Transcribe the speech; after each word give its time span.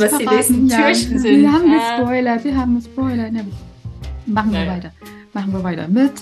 was 0.00 0.10
verraten. 0.10 0.28
die 0.28 0.36
nächsten 0.36 0.66
ja, 0.68 0.76
Türchen 0.76 1.18
sind. 1.18 1.40
Wir 1.40 1.52
haben 1.52 1.72
gespoilert, 1.72 2.44
wir 2.44 2.56
haben 2.56 2.74
gespoilert. 2.76 3.32
Ja, 3.34 3.42
machen 4.26 4.52
wir 4.52 4.66
weiter. 4.66 4.92
Machen 5.32 5.52
wir 5.52 5.62
weiter 5.62 5.88
mit. 5.88 6.12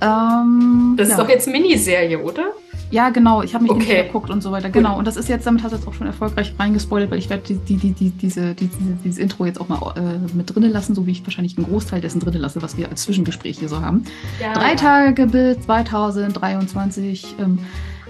Ähm, 0.00 0.94
das 0.96 1.10
ist 1.10 1.18
doch 1.18 1.28
jetzt 1.28 1.46
Miniserie, 1.46 2.18
oder? 2.18 2.52
Ja, 2.90 3.10
genau, 3.10 3.42
ich 3.42 3.54
habe 3.54 3.64
mich 3.64 3.72
Okay. 3.72 4.04
geguckt 4.04 4.30
und 4.30 4.42
so 4.42 4.50
weiter. 4.50 4.68
Genau, 4.68 4.98
und 4.98 5.06
das 5.06 5.16
ist 5.16 5.28
jetzt, 5.28 5.46
damit 5.46 5.62
hat 5.62 5.72
es 5.72 5.86
auch 5.86 5.94
schon 5.94 6.08
erfolgreich 6.08 6.54
reingespoilert, 6.58 7.10
weil 7.10 7.18
ich 7.18 7.30
werde 7.30 7.44
die, 7.46 7.54
die, 7.54 7.76
die, 7.76 7.92
die, 7.92 8.10
diese, 8.10 8.54
die, 8.54 8.66
diese, 8.66 8.96
dieses 9.04 9.18
Intro 9.18 9.46
jetzt 9.46 9.60
auch 9.60 9.68
mal 9.68 9.78
äh, 9.96 10.36
mit 10.36 10.52
drinnen 10.52 10.72
lassen, 10.72 10.96
so 10.96 11.06
wie 11.06 11.12
ich 11.12 11.24
wahrscheinlich 11.24 11.56
einen 11.56 11.66
Großteil 11.66 12.00
dessen 12.00 12.18
drinnen 12.18 12.40
lasse, 12.40 12.62
was 12.62 12.76
wir 12.76 12.88
als 12.88 13.02
Zwischengespräch 13.02 13.60
hier 13.60 13.68
so 13.68 13.80
haben. 13.80 14.04
Ja. 14.40 14.54
Drei 14.54 14.74
Tage 14.74 15.26
bis 15.26 15.60
2023. 15.60 17.36
Ähm, 17.38 17.60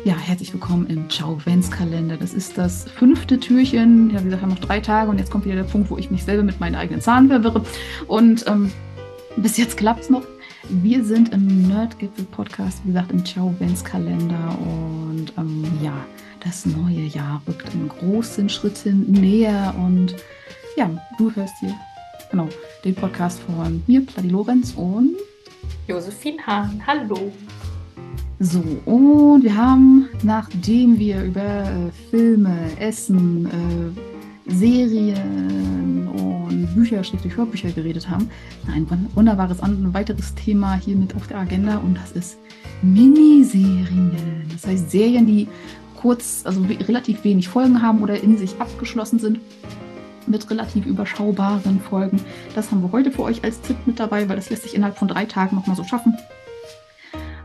ja, 0.04 0.16
herzlich 0.16 0.52
willkommen 0.52 0.86
im 0.86 1.10
Ciao 1.10 1.38
Vents 1.44 1.70
Kalender. 1.70 2.16
Das 2.16 2.32
ist 2.32 2.56
das 2.56 2.84
fünfte 2.84 3.38
Türchen. 3.38 4.10
Ja, 4.10 4.20
wie 4.20 4.24
gesagt, 4.24 4.42
wir 4.42 4.42
haben 4.42 4.54
noch 4.54 4.66
drei 4.66 4.80
Tage 4.80 5.10
und 5.10 5.18
jetzt 5.18 5.30
kommt 5.30 5.44
wieder 5.44 5.56
der 5.56 5.64
Punkt, 5.64 5.90
wo 5.90 5.98
ich 5.98 6.10
mich 6.10 6.24
selber 6.24 6.42
mit 6.42 6.60
meinen 6.60 6.74
eigenen 6.74 7.00
Zahlen 7.00 7.28
verwirre. 7.28 7.64
Und 8.06 8.46
ähm, 8.46 8.72
bis 9.36 9.56
jetzt 9.56 9.76
klappt 9.76 10.02
es 10.02 10.10
noch. 10.10 10.22
Wir 10.68 11.04
sind 11.04 11.32
im 11.32 11.68
Nerdgipfel-Podcast, 11.68 12.80
wie 12.84 12.88
gesagt, 12.88 13.12
im 13.12 13.24
Ciao 13.24 13.54
Vents 13.58 13.84
Kalender. 13.84 14.56
Und 14.60 15.32
ähm, 15.36 15.64
ja, 15.82 15.94
das 16.42 16.64
neue 16.64 17.06
Jahr 17.06 17.42
rückt 17.46 17.72
in 17.74 17.88
großen 17.88 18.48
Schritten 18.48 19.10
näher. 19.12 19.74
Und 19.78 20.16
ja, 20.76 20.90
du 21.18 21.30
hörst 21.34 21.54
hier 21.60 21.74
genau 22.30 22.48
den 22.84 22.94
Podcast 22.94 23.40
von 23.40 23.82
mir, 23.86 24.06
Pladi 24.06 24.28
Lorenz 24.28 24.72
und 24.74 25.16
Josephine 25.86 26.46
Hahn, 26.46 26.80
hallo. 26.86 27.32
So, 28.42 28.62
und 28.86 29.42
wir 29.44 29.54
haben, 29.54 30.08
nachdem 30.22 30.98
wir 30.98 31.24
über 31.24 31.42
äh, 31.42 31.90
Filme, 32.08 32.56
Essen, 32.78 33.44
äh, 33.46 34.50
Serien 34.50 36.08
und 36.08 36.74
Bücher, 36.74 37.04
schrägstrich 37.04 37.36
Hörbücher 37.36 37.70
geredet 37.70 38.08
haben, 38.08 38.30
ein 38.74 38.88
wun- 38.88 39.08
wunderbares 39.14 39.60
an, 39.60 39.92
weiteres 39.92 40.34
Thema 40.34 40.76
hier 40.76 40.96
mit 40.96 41.14
auf 41.14 41.26
der 41.26 41.36
Agenda 41.40 41.76
und 41.76 41.98
das 41.98 42.12
ist 42.12 42.38
Miniserien. 42.80 44.12
Das 44.50 44.66
heißt 44.66 44.90
Serien, 44.90 45.26
die 45.26 45.46
kurz, 46.00 46.40
also 46.46 46.62
relativ 46.62 47.22
wenig 47.24 47.46
Folgen 47.46 47.82
haben 47.82 48.02
oder 48.02 48.22
in 48.22 48.38
sich 48.38 48.58
abgeschlossen 48.58 49.18
sind 49.18 49.38
mit 50.26 50.48
relativ 50.48 50.86
überschaubaren 50.86 51.78
Folgen. 51.78 52.20
Das 52.54 52.70
haben 52.70 52.80
wir 52.82 52.90
heute 52.90 53.10
für 53.10 53.22
euch 53.22 53.44
als 53.44 53.60
Tipp 53.60 53.76
mit 53.84 54.00
dabei, 54.00 54.26
weil 54.30 54.36
das 54.36 54.48
lässt 54.48 54.62
sich 54.62 54.74
innerhalb 54.74 54.96
von 54.96 55.08
drei 55.08 55.26
Tagen 55.26 55.56
nochmal 55.56 55.76
so 55.76 55.84
schaffen. 55.84 56.14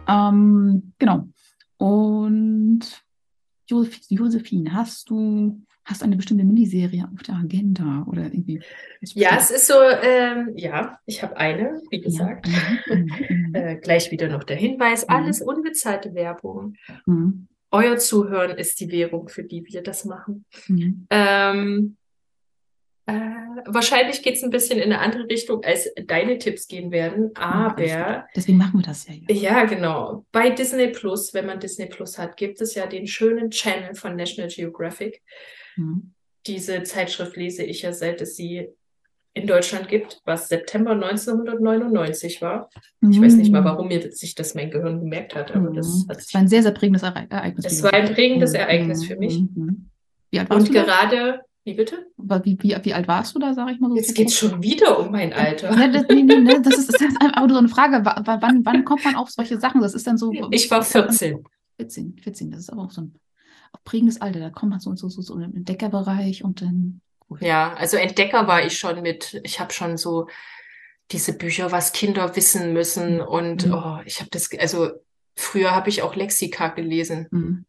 Ähm, 0.08 0.94
genau. 1.00 1.28
Und 1.78 2.82
Josephine, 3.68 4.74
hast 4.74 5.10
du 5.10 5.62
hast 5.86 6.02
eine 6.04 6.16
bestimmte 6.16 6.44
Miniserie 6.44 7.08
auf 7.14 7.22
der 7.24 7.36
Agenda 7.36 8.06
oder 8.10 8.24
irgendwie? 8.24 8.60
Ja, 9.02 9.38
es 9.38 9.52
ist 9.52 9.68
so, 9.68 9.76
ähm, 10.02 10.52
ja, 10.56 10.98
ich 11.06 11.22
habe 11.22 11.38
eine, 11.38 11.80
wie 11.92 12.02
gesagt. 12.02 12.48
Ja. 12.48 12.96
Mhm. 12.96 13.12
Mhm. 13.30 13.56
Äh, 13.56 13.76
gleich 13.78 14.12
wieder 14.12 14.28
noch 14.28 14.44
der 14.44 14.58
Hinweis, 14.58 15.04
Mhm. 15.04 15.14
alles 15.14 15.42
unbezahlte 15.42 16.14
Werbung. 16.14 16.76
Mhm. 17.06 17.48
Euer 17.72 17.98
Zuhören 17.98 18.58
ist 18.58 18.80
die 18.80 18.92
Währung, 18.92 19.30
für 19.30 19.44
die 19.44 19.66
wir 19.66 19.84
das 19.84 20.06
machen. 20.06 20.46
Mhm. 20.68 21.08
Ähm, 21.10 21.98
äh, 23.08 23.14
wahrscheinlich 23.68 24.22
geht 24.24 24.36
es 24.36 24.44
ein 24.44 24.50
bisschen 24.50 24.78
in 24.80 24.86
eine 24.92 25.00
andere 25.00 25.26
Richtung, 25.30 25.64
als 25.64 25.90
deine 26.08 26.38
Tipps 26.40 26.68
gehen 26.68 26.92
werden, 26.92 27.32
alles 27.36 27.92
aber. 27.92 28.26
Deswegen 28.36 28.58
machen 28.58 28.80
wir 28.80 28.86
das 28.86 29.08
ja 29.08 29.14
hier. 29.14 29.36
ja, 29.36 29.66
genau. 29.66 30.26
Bei 30.32 30.50
Disney 30.50 30.88
Plus, 30.88 31.34
wenn 31.34 31.46
man 31.46 31.60
Disney 31.60 31.86
Plus 31.86 32.18
hat, 32.18 32.36
gibt 32.38 32.62
es 32.62 32.74
ja 32.76 32.88
den 32.88 33.06
schönen 33.08 33.52
Channel 33.52 33.94
von 33.96 34.16
National 34.16 34.50
Geographic. 34.50 35.22
Mhm. 35.76 36.14
Diese 36.48 36.84
Zeitschrift 36.84 37.36
lese 37.38 37.64
ich 37.64 37.82
ja, 37.84 37.92
seit 37.94 38.22
es 38.22 38.36
sie 38.36 38.68
in 39.34 39.48
Deutschland 39.48 39.88
gibt, 39.90 40.22
was 40.26 40.48
September 40.48 40.92
1999 40.92 42.42
war. 42.42 42.70
Ich 43.10 43.22
weiß 43.22 43.36
nicht 43.36 43.52
mal, 43.52 43.62
Mhm. 43.62 43.66
warum 43.66 43.88
mir 43.90 44.12
sich 44.12 44.34
das 44.36 44.56
mein 44.56 44.72
Gehirn 44.72 45.00
gemerkt 45.00 45.36
hat, 45.36 45.54
aber 45.54 45.72
das 45.72 45.88
Mhm. 46.06 46.10
hat 46.10 46.18
Das 46.18 46.34
war 46.34 46.42
ein 46.42 46.48
sehr, 46.48 46.64
sehr 46.64 46.72
prägendes 46.72 47.04
Erei- 47.04 47.28
Ereignis. 47.30 47.66
Es 47.66 47.84
war 47.84 47.94
ein 47.94 48.14
prägendes 48.14 48.52
Mhm. 48.54 48.60
Ereignis 48.60 49.06
für 49.06 49.16
mich. 49.18 49.40
Mhm. 49.42 49.90
Und 50.50 50.72
gerade, 50.72 51.42
wie 51.66 51.74
bitte? 51.74 52.08
Wie, 52.18 52.58
wie, 52.62 52.78
wie 52.84 52.94
alt 52.94 53.08
warst 53.08 53.36
du 53.36 53.40
da, 53.40 53.54
sag 53.54 53.70
ich 53.72 53.80
mal 53.80 53.90
so? 53.90 53.96
Jetzt 53.98 54.16
geht 54.16 54.28
es 54.30 54.36
schon 54.38 54.62
wieder 54.64 55.00
um 55.00 55.12
mein 55.12 55.34
Alter. 55.34 55.72
Ja, 55.78 55.88
das, 55.88 56.06
nee, 56.10 56.24
nee, 56.24 56.40
nee, 56.40 56.60
das 56.64 56.78
ist, 56.78 56.94
das 56.94 57.02
ist 57.02 57.22
einfach 57.22 57.42
nur 57.42 57.50
so 57.50 57.58
eine 57.58 57.68
Frage. 57.70 58.06
Wa- 58.06 58.22
wa- 58.24 58.38
Wann, 58.42 58.64
wann 58.66 58.86
kommt 58.86 59.04
man 59.04 59.16
auf 59.16 59.30
solche 59.32 59.60
Sachen? 59.60 59.82
Das 59.82 59.94
ist 59.94 60.06
dann 60.08 60.18
so. 60.18 60.32
Ich 60.52 60.70
war 60.72 60.82
14. 60.84 61.44
14, 61.78 62.18
14, 62.24 62.52
das 62.52 62.62
ist 62.62 62.70
aber 62.72 62.84
auch 62.84 62.92
so 62.92 63.02
ein 63.02 63.16
auch 63.74 63.84
prägendes 63.84 64.22
Alter. 64.22 64.40
Da 64.40 64.50
kommt 64.52 64.70
man 64.70 64.80
so, 64.80 64.96
so, 64.96 65.10
so, 65.10 65.22
so 65.22 65.36
im 65.40 65.56
Entdeckerbereich 65.56 66.44
und 66.44 66.62
dann. 66.62 67.02
cool. 67.30 67.40
Ja, 67.42 67.74
also 67.74 67.98
Entdecker 67.98 68.48
war 68.48 68.64
ich 68.66 68.78
schon 68.78 69.02
mit, 69.02 69.42
ich 69.44 69.60
habe 69.60 69.74
schon 69.74 69.98
so 69.98 70.28
diese 71.12 71.34
Bücher, 71.38 71.72
was 71.72 71.92
Kinder 71.92 72.36
wissen 72.36 72.74
müssen 72.74 73.22
und 73.22 73.66
Mhm. 73.68 73.74
oh, 73.74 73.98
ich 74.06 74.20
habe 74.20 74.30
das, 74.32 74.50
also 74.60 74.92
früher 75.36 75.72
habe 75.76 75.90
ich 75.90 76.02
auch 76.04 76.16
Lexika 76.16 76.70
gelesen. 76.70 77.28
Mhm. 77.32 77.66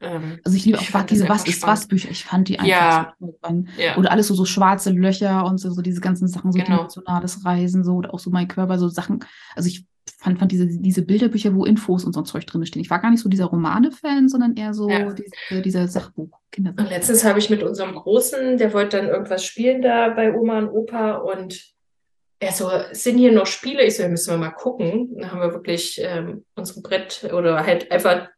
Ähm, 0.00 0.38
Also 0.44 0.56
ich 0.56 0.64
liebe 0.64 0.78
auch 0.78 0.82
Ich 0.82 0.90
fand 0.90 1.10
diese 1.10 1.28
Was 1.28 1.46
ist 1.46 1.62
was 1.66 1.86
Bücher. 1.86 2.10
Ich 2.10 2.24
fand 2.24 2.48
die 2.48 2.58
einfach 2.58 2.68
Ja. 2.68 3.14
so 3.20 3.34
spannend. 3.36 3.68
ja, 3.78 3.96
Oder 3.98 4.10
alles 4.12 4.28
so, 4.28 4.34
so 4.34 4.44
schwarze 4.44 4.90
Löcher 4.90 5.44
und 5.44 5.58
so, 5.58 5.70
so 5.70 5.82
diese 5.82 6.00
ganzen 6.00 6.26
Sachen, 6.28 6.52
so 6.52 6.58
Genau. 6.58 6.76
dimensionales 6.78 7.44
Reisen, 7.44 7.84
so 7.84 7.94
oder 7.96 8.14
auch 8.14 8.18
so 8.18 8.30
mein 8.30 8.48
Körper, 8.48 8.78
so 8.78 8.88
Sachen. 8.88 9.20
Also 9.54 9.68
ich 9.68 9.84
fand, 10.18 10.38
fand 10.38 10.52
diese, 10.52 10.66
diese 10.66 11.02
Bilderbücher, 11.02 11.54
wo 11.54 11.64
Infos 11.64 12.04
und 12.04 12.12
so 12.14 12.20
ein 12.20 12.24
Zeug 12.26 12.46
drin 12.46 12.64
stehen. 12.66 12.82
Ich 12.82 12.90
war 12.90 12.98
gar 13.00 13.10
nicht 13.10 13.20
so 13.20 13.28
dieser 13.28 13.46
Romane-Fan, 13.46 14.28
sondern 14.28 14.56
eher 14.56 14.72
so 14.74 14.88
Ja. 14.90 15.12
diese, 15.12 15.62
dieser 15.62 15.88
Sachbuch, 15.88 16.24
Und 16.32 16.50
Kinderbuch. 16.52 16.88
letztens 16.90 17.24
habe 17.24 17.38
ich 17.38 17.50
mit 17.50 17.62
unserem 17.62 17.94
Großen, 17.94 18.56
der 18.56 18.72
wollte 18.72 18.96
dann 18.98 19.08
irgendwas 19.08 19.44
spielen 19.44 19.82
da 19.82 20.08
bei 20.10 20.34
Oma 20.34 20.58
und 20.58 20.68
Opa 20.70 21.16
und 21.16 21.60
er 22.42 22.52
so, 22.52 22.70
sind 22.92 23.18
hier 23.18 23.32
noch 23.32 23.46
Spiele? 23.46 23.84
Ich 23.84 23.96
so, 23.96 24.02
ja, 24.02 24.08
müssen 24.08 24.30
wir 24.32 24.38
mal 24.38 24.50
gucken. 24.50 25.10
Dann 25.18 25.30
haben 25.30 25.40
wir 25.40 25.52
wirklich 25.52 26.00
ähm, 26.02 26.44
unsere 26.54 26.80
Brett 26.80 27.28
oder 27.34 27.66
halt 27.66 27.92
einfach 27.92 28.28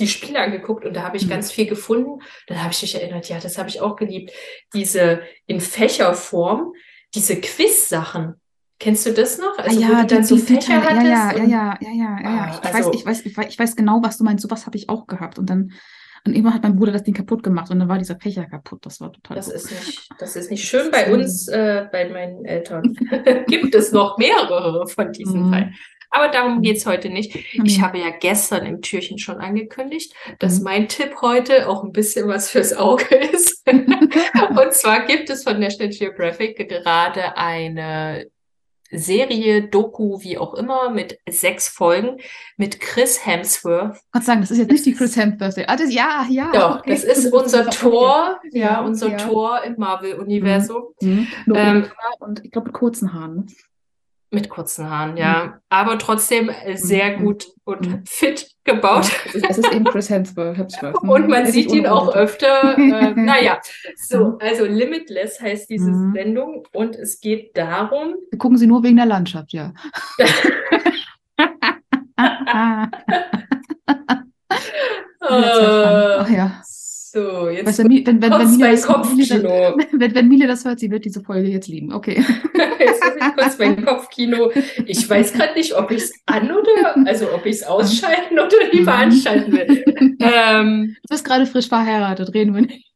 die 0.00 0.06
Spiele 0.08 0.40
angeguckt 0.40 0.84
und 0.84 0.94
da 0.94 1.02
habe 1.02 1.16
ich 1.16 1.26
Mhm. 1.26 1.30
ganz 1.30 1.50
viel 1.50 1.66
gefunden. 1.66 2.20
Dann 2.46 2.62
habe 2.62 2.72
ich 2.72 2.82
mich 2.82 2.94
erinnert, 2.94 3.28
ja, 3.28 3.38
das 3.40 3.58
habe 3.58 3.68
ich 3.68 3.80
auch 3.80 3.96
geliebt. 3.96 4.32
Diese 4.74 5.20
in 5.46 5.60
Fächerform, 5.60 6.72
diese 7.14 7.40
Quiz-Sachen. 7.40 8.34
Kennst 8.80 9.06
du 9.06 9.12
das 9.12 9.38
noch? 9.38 9.58
Also, 9.58 9.80
ah, 9.80 9.82
ja, 9.90 10.00
du 10.02 10.14
dann 10.14 10.24
so 10.24 10.36
Fächer 10.36 10.80
Teile, 10.80 11.08
ja, 11.08 11.08
ja, 11.10 11.26
hattest 11.26 11.38
ja, 11.38 11.44
ja, 11.44 11.78
ja, 11.80 11.90
ja, 11.90 11.92
ja, 11.92 12.20
ja. 12.22 12.44
Ah, 12.52 12.60
Ich 12.62 12.74
also- 12.74 12.90
weiß, 12.90 12.94
ich 13.00 13.06
weiß, 13.06 13.26
ich 13.26 13.36
weiß, 13.36 13.46
ich 13.48 13.58
weiß 13.58 13.74
genau, 13.76 14.00
was 14.02 14.18
du 14.18 14.24
meinst. 14.24 14.42
Sowas 14.42 14.66
habe 14.66 14.76
ich 14.76 14.88
auch 14.88 15.08
gehabt. 15.08 15.38
Und 15.40 15.50
dann, 15.50 15.72
und 16.24 16.32
irgendwann 16.32 16.54
hat 16.54 16.62
mein 16.62 16.76
Bruder 16.76 16.92
das 16.92 17.02
Ding 17.02 17.14
kaputt 17.14 17.42
gemacht 17.42 17.70
und 17.72 17.80
dann 17.80 17.88
war 17.88 17.98
dieser 17.98 18.20
Fächer 18.20 18.44
kaputt. 18.46 18.86
Das 18.86 19.00
war 19.00 19.12
total 19.12 19.36
Das 19.36 19.48
ist 19.48 19.70
nicht, 19.72 20.08
das 20.20 20.36
ist 20.36 20.50
nicht 20.52 20.64
schön. 20.68 20.92
Bei 20.92 21.12
uns, 21.12 21.48
äh, 21.48 21.86
bei 21.90 22.08
meinen 22.08 22.44
Eltern, 22.44 22.94
gibt 23.48 23.74
es 23.74 23.90
noch 23.90 24.16
mehrere 24.16 24.86
von 24.86 25.10
diesen 25.10 25.46
Mhm. 25.48 25.52
Teilen. 25.52 25.74
Aber 26.10 26.28
darum 26.28 26.62
geht's 26.62 26.86
heute 26.86 27.10
nicht. 27.10 27.34
Ich 27.64 27.78
Mhm. 27.78 27.82
habe 27.82 27.98
ja 27.98 28.10
gestern 28.10 28.64
im 28.66 28.80
Türchen 28.80 29.18
schon 29.18 29.36
angekündigt, 29.38 30.14
dass 30.38 30.58
Mhm. 30.58 30.64
mein 30.64 30.88
Tipp 30.88 31.16
heute 31.20 31.68
auch 31.68 31.84
ein 31.84 31.92
bisschen 31.92 32.26
was 32.28 32.48
fürs 32.50 32.72
Auge 32.72 33.04
ist. 33.32 33.62
Und 33.68 34.72
zwar 34.72 35.04
gibt 35.06 35.28
es 35.30 35.42
von 35.44 35.58
National 35.60 35.92
Geographic 35.92 36.68
gerade 36.68 37.36
eine 37.36 38.26
Serie, 38.90 39.68
Doku, 39.68 40.22
wie 40.22 40.38
auch 40.38 40.54
immer, 40.54 40.88
mit 40.88 41.18
sechs 41.28 41.68
Folgen 41.68 42.16
mit 42.56 42.80
Chris 42.80 43.26
Hemsworth. 43.26 43.98
Gott 44.12 44.24
sagen, 44.24 44.40
das 44.40 44.50
ist 44.50 44.56
jetzt 44.58 44.70
nicht 44.70 44.86
die 44.86 44.94
Chris 44.94 45.14
Hemsworth. 45.14 45.58
Ah, 45.68 45.76
das, 45.76 45.92
ja, 45.92 46.26
ja. 46.30 46.50
Doch, 46.52 46.78
okay. 46.78 46.92
das 46.92 47.04
ist 47.04 47.30
unser 47.30 47.66
Okay. 47.66 47.76
Tor, 47.76 48.40
ja, 48.50 48.58
Ja, 48.64 48.80
unser 48.80 49.10
ja. 49.10 49.16
Tor 49.18 49.62
im 49.62 49.74
Marvel-Universum. 49.76 50.84
Mhm. 51.02 51.26
Ähm, 51.54 51.86
und 52.20 52.42
ich 52.46 52.50
glaube 52.50 52.68
mit 52.68 52.74
kurzen 52.74 53.12
Haaren. 53.12 53.52
Mit 54.30 54.50
kurzen 54.50 54.90
Haaren, 54.90 55.16
ja. 55.16 55.58
Aber 55.70 55.98
trotzdem 55.98 56.50
äh, 56.50 56.76
sehr 56.76 57.16
Mhm. 57.18 57.24
gut 57.24 57.46
und 57.64 57.88
Mhm. 57.88 58.02
fit 58.06 58.50
gebaut. 58.64 59.06
Ja, 59.10 59.16
es, 59.48 59.56
ist, 59.56 59.66
es 59.66 59.72
eben 59.72 59.84
Chris 59.86 60.10
Hemsworth. 60.10 60.58
Hemsworth. 60.58 60.96
Mhm. 61.02 61.08
Und 61.08 61.28
man 61.28 61.44
ist 61.44 61.52
sieht 61.52 61.72
ihn 61.72 61.86
auch 61.86 62.14
öfter. 62.14 62.76
Äh, 62.76 63.14
naja, 63.14 63.58
so, 63.96 64.32
Mhm. 64.32 64.36
also 64.40 64.66
Limitless 64.66 65.40
heißt 65.40 65.70
diese 65.70 65.90
Mhm. 65.90 66.12
Sendung 66.14 66.66
und 66.74 66.94
es 66.96 67.20
geht 67.20 67.56
darum, 67.56 68.16
Wir 68.30 68.38
gucken 68.38 68.58
sie 68.58 68.66
nur 68.66 68.82
wegen 68.82 68.96
der 68.96 69.06
Landschaft, 69.06 69.52
ja. 69.54 69.72
Ach 75.20 76.28
äh, 76.30 76.34
ja. 76.36 76.62
So, 77.18 77.48
jetzt 77.48 77.66
Weißt 77.66 77.78
du, 77.80 77.84
wenn, 77.84 78.06
wenn, 78.06 78.22
wenn, 78.22 78.30
Mila 78.30 78.70
das, 78.70 78.88
wenn, 78.88 80.14
wenn, 80.14 80.28
Mila 80.28 80.46
das 80.46 80.64
hört, 80.64 80.78
sie 80.80 80.90
wird 80.90 81.04
diese 81.04 81.22
Folge 81.22 81.48
jetzt 81.48 81.68
lieben. 81.68 81.92
Okay. 81.92 82.24
Jetzt 82.78 83.04
ist 83.04 83.16
ich 83.16 83.34
kurz 83.34 83.58
mein 83.58 83.84
Kopfkino. 83.84 84.52
Ich 84.86 85.08
weiß 85.10 85.32
gerade 85.32 85.54
nicht, 85.54 85.74
ob 85.74 85.90
ich 85.90 86.02
es 86.04 86.12
an 86.26 86.50
oder, 86.50 86.96
also 87.06 87.32
ob 87.34 87.44
ich 87.44 87.56
es 87.56 87.62
ausschalten 87.64 88.38
oder 88.38 88.56
lieber 88.72 88.92
Mhm. 88.92 88.98
anschalten 89.00 89.52
will. 89.52 89.84
Ähm, 90.20 90.96
Du 91.02 91.08
bist 91.10 91.24
gerade 91.24 91.46
frisch 91.46 91.68
verheiratet, 91.68 92.32
reden 92.34 92.54
wir 92.54 92.62
nicht. 92.62 92.86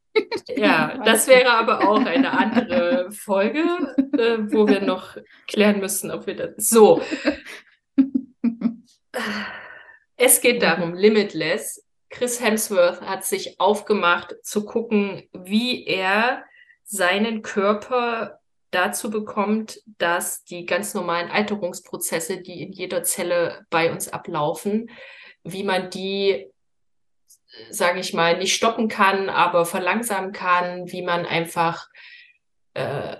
Ja, 0.55 1.01
das 1.03 1.27
wäre 1.27 1.49
aber 1.51 1.87
auch 1.87 2.05
eine 2.05 2.31
andere 2.31 3.09
Folge, 3.11 3.59
äh, 4.17 4.37
wo 4.51 4.67
wir 4.67 4.81
noch 4.81 5.17
klären 5.47 5.79
müssen, 5.79 6.11
ob 6.11 6.27
wir 6.27 6.35
das. 6.35 6.69
So. 6.69 7.01
Es 10.15 10.41
geht 10.41 10.61
darum, 10.61 10.93
Limitless. 10.93 11.82
Chris 12.13 12.39
Hemsworth 12.39 13.01
hat 13.01 13.25
sich 13.25 13.59
aufgemacht 13.59 14.35
zu 14.43 14.65
gucken, 14.65 15.27
wie 15.33 15.83
er 15.87 16.43
seinen 16.83 17.41
Körper 17.41 18.39
dazu 18.69 19.09
bekommt, 19.09 19.79
dass 19.97 20.43
die 20.43 20.67
ganz 20.67 20.93
normalen 20.93 21.31
Alterungsprozesse, 21.31 22.41
die 22.41 22.61
in 22.61 22.71
jeder 22.71 23.01
Zelle 23.01 23.65
bei 23.71 23.91
uns 23.91 24.09
ablaufen, 24.09 24.91
wie 25.43 25.63
man 25.63 25.89
die, 25.89 26.51
sage 27.71 27.99
ich 27.99 28.13
mal, 28.13 28.37
nicht 28.37 28.53
stoppen 28.53 28.89
kann, 28.89 29.29
aber 29.29 29.65
verlangsamen 29.65 30.33
kann, 30.33 30.91
wie 30.91 31.01
man 31.01 31.25
einfach 31.25 31.87
äh, 32.75 33.17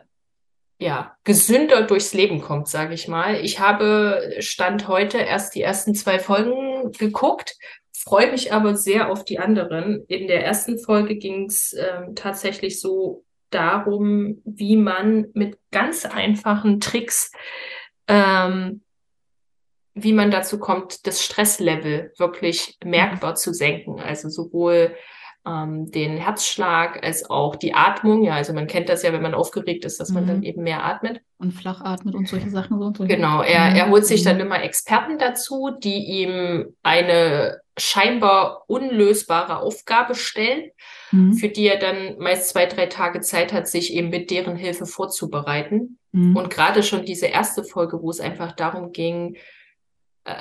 ja, 0.78 1.18
gesünder 1.24 1.81
durchs 1.81 2.13
Leben 2.13 2.42
kommt, 2.42 2.68
sage 2.68 2.94
ich 2.94 3.07
mal. 3.07 3.38
Ich 3.44 3.60
habe 3.60 4.36
Stand 4.40 4.88
heute 4.88 5.18
erst 5.18 5.56
die 5.56 5.63
ersten 5.63 5.95
zwei 5.95 6.19
Folgen 6.19 6.92
geguckt, 6.92 7.56
freue 8.03 8.31
mich 8.31 8.53
aber 8.53 8.75
sehr 8.75 9.09
auf 9.09 9.23
die 9.23 9.39
anderen. 9.39 10.03
In 10.07 10.27
der 10.27 10.45
ersten 10.45 10.77
Folge 10.77 11.15
ging 11.15 11.45
es 11.45 11.73
äh, 11.73 12.01
tatsächlich 12.15 12.79
so 12.79 13.23
darum, 13.50 14.41
wie 14.45 14.75
man 14.75 15.27
mit 15.33 15.57
ganz 15.71 16.05
einfachen 16.05 16.79
Tricks, 16.79 17.31
ähm, 18.07 18.81
wie 19.94 20.13
man 20.13 20.31
dazu 20.31 20.59
kommt, 20.59 21.05
das 21.05 21.23
Stresslevel 21.23 22.13
wirklich 22.17 22.77
merkbar 22.83 23.35
zu 23.35 23.53
senken. 23.53 24.00
Also 24.00 24.27
sowohl 24.29 24.95
ähm, 25.45 25.92
den 25.92 26.18
Herzschlag 26.18 27.04
als 27.04 27.30
auch 27.30 27.56
die 27.56 27.74
Atmung. 27.74 28.24
Ja, 28.24 28.36
also 28.36 28.54
man 28.54 28.68
kennt 28.68 28.90
das 28.90 29.04
ja, 29.04 29.12
wenn 29.12 29.22
man 29.22 29.34
aufgeregt 29.34 29.84
ist, 29.86 30.00
dass 30.00 30.10
man 30.10 30.25
dann 30.25 30.38
mhm. 30.38 30.44
eben 30.44 30.63
mehr 30.63 30.86
atmet. 30.86 31.22
Und 31.38 31.51
flach 31.51 31.81
atmet 31.81 32.16
und 32.16 32.28
solche 32.28 32.50
Sachen. 32.50 32.80
So 32.80 32.86
und 32.86 32.98
so. 32.98 33.06
Genau, 33.06 33.42
er, 33.42 33.75
er 33.75 33.90
holt 33.90 34.06
sich 34.06 34.24
dann 34.24 34.38
mhm. 34.38 34.44
immer 34.44 34.63
Experten 34.63 35.18
dazu, 35.18 35.69
die 35.78 36.06
ihm 36.06 36.74
eine 36.81 37.62
scheinbar 37.78 38.63
unlösbare 38.68 39.57
Aufgabe 39.57 40.16
stellen, 40.16 40.72
mhm. 41.12 41.34
für 41.34 41.50
die 41.50 41.68
er 41.68 41.80
dann 41.80 42.18
meist 42.19 42.50
zwei, 42.50 42.66
drei 42.66 42.86
Tage 42.86 43.19
Zeit 43.19 43.51
hat, 43.51 43.68
sich 43.68 43.94
eben 43.94 44.10
mit 44.10 44.31
deren 44.31 44.56
Hilfe 44.56 44.86
vorzubereiten. 44.86 45.98
Mhm. 46.13 46.38
Und 46.38 46.50
gerade 46.50 46.84
schon 46.84 47.04
diese 47.04 47.25
erste 47.25 47.63
Folge, 47.63 48.01
wo 48.01 48.10
es 48.10 48.19
einfach 48.19 48.54
darum 48.54 48.92
ging, 48.92 49.36
äh, 50.24 50.36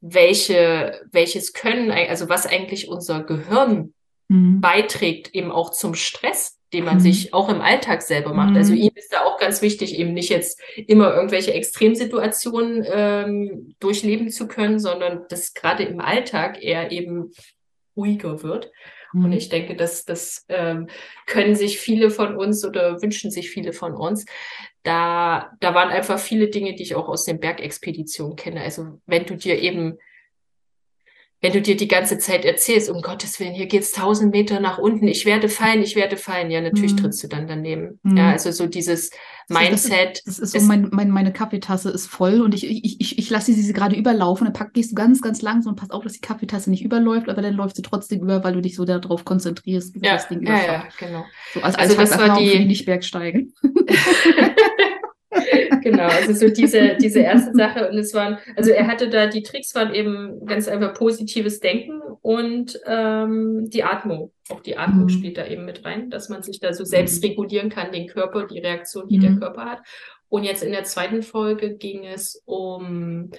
welche, 0.00 1.00
welches 1.12 1.52
Können, 1.52 1.90
also 1.90 2.28
was 2.28 2.46
eigentlich 2.46 2.88
unser 2.88 3.22
Gehirn 3.22 3.94
mhm. 4.28 4.60
beiträgt 4.60 5.34
eben 5.34 5.50
auch 5.50 5.70
zum 5.70 5.94
Stress, 5.94 6.58
den 6.72 6.84
man 6.84 6.96
mhm. 6.96 7.00
sich 7.00 7.34
auch 7.34 7.48
im 7.48 7.60
Alltag 7.60 8.02
selber 8.02 8.34
macht. 8.34 8.56
Also 8.56 8.72
mhm. 8.72 8.78
ihm 8.78 8.92
ist 8.94 9.12
da 9.12 9.24
auch 9.24 9.38
ganz 9.38 9.62
wichtig, 9.62 9.98
eben 9.98 10.12
nicht 10.12 10.28
jetzt 10.28 10.60
immer 10.76 11.14
irgendwelche 11.14 11.54
Extremsituationen 11.54 12.84
ähm, 12.86 13.74
durchleben 13.80 14.30
zu 14.30 14.48
können, 14.48 14.78
sondern 14.78 15.22
dass 15.28 15.54
gerade 15.54 15.84
im 15.84 16.00
Alltag 16.00 16.62
er 16.62 16.90
eben 16.90 17.32
ruhiger 17.96 18.42
wird. 18.42 18.70
Und 19.12 19.26
mhm. 19.26 19.32
ich 19.32 19.48
denke, 19.48 19.76
dass 19.76 20.04
das 20.04 20.44
ähm, 20.48 20.88
können 21.26 21.54
sich 21.54 21.78
viele 21.78 22.10
von 22.10 22.36
uns 22.36 22.64
oder 22.64 23.00
wünschen 23.00 23.30
sich 23.30 23.50
viele 23.50 23.72
von 23.72 23.94
uns. 23.94 24.26
Da, 24.82 25.52
da 25.60 25.74
waren 25.74 25.90
einfach 25.90 26.18
viele 26.18 26.48
Dinge, 26.48 26.74
die 26.74 26.82
ich 26.82 26.96
auch 26.96 27.08
aus 27.08 27.24
den 27.24 27.38
Bergexpeditionen 27.38 28.34
kenne. 28.34 28.62
Also 28.62 28.98
wenn 29.06 29.24
du 29.24 29.36
dir 29.36 29.60
eben 29.60 29.98
wenn 31.44 31.52
du 31.52 31.60
dir 31.60 31.76
die 31.76 31.88
ganze 31.88 32.16
Zeit 32.16 32.46
erzählst, 32.46 32.88
um 32.88 33.02
Gottes 33.02 33.38
Willen, 33.38 33.52
hier 33.52 33.66
geht's 33.66 33.92
tausend 33.92 34.32
Meter 34.32 34.60
nach 34.60 34.78
unten, 34.78 35.06
ich 35.06 35.26
werde 35.26 35.50
fallen, 35.50 35.82
ich 35.82 35.94
werde 35.94 36.16
fallen, 36.16 36.50
ja, 36.50 36.62
natürlich 36.62 36.94
mhm. 36.94 36.96
trittst 36.96 37.22
du 37.22 37.28
dann 37.28 37.46
daneben. 37.46 38.00
Mhm. 38.02 38.16
Ja, 38.16 38.30
also 38.30 38.50
so 38.50 38.66
dieses 38.66 39.10
Mindset. 39.50 40.22
Das 40.24 40.38
ist, 40.38 40.40
das 40.40 40.54
ist 40.54 40.62
so, 40.62 40.66
mein, 40.66 40.88
mein, 40.90 41.10
meine 41.10 41.34
Kaffeetasse 41.34 41.90
ist 41.90 42.06
voll 42.06 42.40
und 42.40 42.54
ich, 42.54 42.66
ich, 42.66 42.98
ich, 42.98 43.18
ich 43.18 43.28
lasse 43.28 43.52
sie 43.52 43.72
gerade 43.74 43.94
überlaufen, 43.94 44.46
dann 44.46 44.54
pack, 44.54 44.72
gehst 44.72 44.92
du 44.92 44.94
ganz, 44.94 45.20
ganz 45.20 45.42
langsam 45.42 45.74
und 45.74 45.78
passt 45.78 45.92
auf, 45.92 46.02
dass 46.02 46.14
die 46.14 46.22
Kaffeetasse 46.22 46.70
nicht 46.70 46.82
überläuft, 46.82 47.28
aber 47.28 47.42
dann 47.42 47.52
läuft 47.52 47.76
sie 47.76 47.82
trotzdem 47.82 48.22
über, 48.22 48.42
weil 48.42 48.54
du 48.54 48.62
dich 48.62 48.74
so 48.74 48.86
darauf 48.86 49.26
konzentrierst, 49.26 49.94
wie 49.94 50.00
ja, 50.02 50.14
das 50.14 50.28
Ding. 50.28 50.46
Ja, 50.46 50.64
ja, 50.64 50.84
genau. 50.98 51.26
So 51.52 51.60
als 51.60 51.74
also 51.74 51.94
das 51.94 52.18
war 52.18 52.38
die, 52.38 52.56
die 52.56 52.64
nicht 52.64 52.86
Bergsteigen. 52.86 53.52
genau, 55.82 56.04
also 56.04 56.32
so 56.32 56.48
diese, 56.48 56.96
diese 57.00 57.20
erste 57.20 57.54
Sache. 57.54 57.88
Und 57.88 57.98
es 57.98 58.14
waren, 58.14 58.38
also 58.56 58.70
er 58.70 58.86
hatte 58.86 59.08
da, 59.08 59.26
die 59.26 59.42
Tricks 59.42 59.74
waren 59.74 59.94
eben 59.94 60.44
ganz 60.46 60.68
einfach 60.68 60.94
positives 60.94 61.60
Denken 61.60 62.00
und 62.22 62.80
ähm, 62.86 63.68
die 63.68 63.84
Atmung. 63.84 64.32
Auch 64.48 64.60
die 64.60 64.76
Atmung 64.76 65.04
mhm. 65.04 65.10
spielt 65.10 65.38
da 65.38 65.46
eben 65.46 65.64
mit 65.64 65.84
rein, 65.84 66.10
dass 66.10 66.28
man 66.28 66.42
sich 66.42 66.60
da 66.60 66.72
so 66.72 66.84
selbst 66.84 67.22
mhm. 67.22 67.30
regulieren 67.30 67.70
kann, 67.70 67.92
den 67.92 68.06
Körper, 68.06 68.46
die 68.46 68.58
Reaktion, 68.58 69.08
die 69.08 69.18
mhm. 69.18 69.22
der 69.22 69.36
Körper 69.36 69.64
hat. 69.64 69.82
Und 70.28 70.44
jetzt 70.44 70.62
in 70.62 70.72
der 70.72 70.84
zweiten 70.84 71.22
Folge 71.22 71.76
ging 71.76 72.04
es 72.04 72.42
um, 72.44 73.30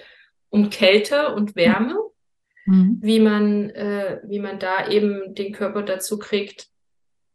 um 0.50 0.70
Kälte 0.70 1.34
und 1.34 1.56
Wärme. 1.56 1.96
Mhm. 2.66 2.98
Wie 3.00 3.20
man, 3.20 3.70
äh, 3.70 4.20
wie 4.24 4.40
man 4.40 4.58
da 4.58 4.88
eben 4.88 5.34
den 5.34 5.52
Körper 5.52 5.82
dazu 5.82 6.18
kriegt, 6.18 6.68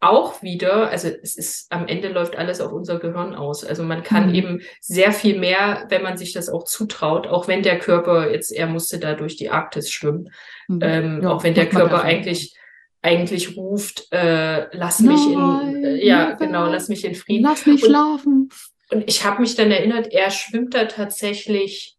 auch 0.02 0.42
wieder, 0.42 0.90
also 0.90 1.08
es 1.08 1.38
ist 1.38 1.72
am 1.72 1.88
Ende 1.88 2.10
läuft 2.10 2.36
alles 2.36 2.60
auf 2.60 2.72
unser 2.72 2.98
Gehirn 2.98 3.36
aus. 3.36 3.64
Also 3.64 3.84
man 3.84 4.02
kann 4.02 4.30
mhm. 4.30 4.36
eben 4.36 4.62
sehr 4.82 5.12
viel 5.12 5.40
mehr, 5.40 5.86
wenn 5.90 6.02
man 6.02 6.18
sich 6.18 6.34
das 6.34 6.50
auch 6.50 6.64
zutraut, 6.64 7.28
auch 7.28 7.48
wenn 7.48 7.62
der 7.62 7.78
Körper 7.78 8.32
jetzt, 8.32 8.52
er 8.52 8.66
musste 8.66 9.00
da 9.00 9.14
durch 9.14 9.36
die 9.36 9.52
Arktis 9.52 9.92
schwimmen, 9.92 10.32
mhm. 10.68 10.80
ähm, 10.82 11.20
ja, 11.22 11.30
auch 11.30 11.44
wenn 11.44 11.54
der 11.54 11.70
Körper 11.70 12.02
eigentlich 12.02 12.56
eigentlich 13.04 13.58
ruft, 13.58 14.08
äh, 14.12 14.76
lass 14.76 15.00
Nein, 15.00 15.14
mich 15.14 15.26
in, 15.28 15.86
äh, 15.86 16.06
ja 16.06 16.34
genau, 16.34 16.68
lass 16.68 16.88
mich 16.88 17.04
in 17.04 17.16
Frieden. 17.16 17.44
Lass 17.44 17.66
mich 17.66 17.82
und, 17.84 17.90
schlafen. 17.90 18.50
Und 18.92 19.04
ich 19.08 19.24
habe 19.26 19.42
mich 19.42 19.56
dann 19.56 19.72
erinnert, 19.72 20.12
er 20.12 20.30
schwimmt 20.30 20.74
da 20.76 20.86
tatsächlich 20.86 21.98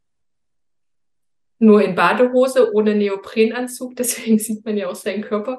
nur 1.58 1.82
in 1.82 1.94
Badehose 1.94 2.72
ohne 2.72 2.94
Neoprenanzug, 2.94 3.96
deswegen 3.96 4.38
sieht 4.38 4.64
man 4.64 4.76
ja 4.76 4.88
auch 4.88 4.96
seinen 4.96 5.22
Körper. 5.22 5.58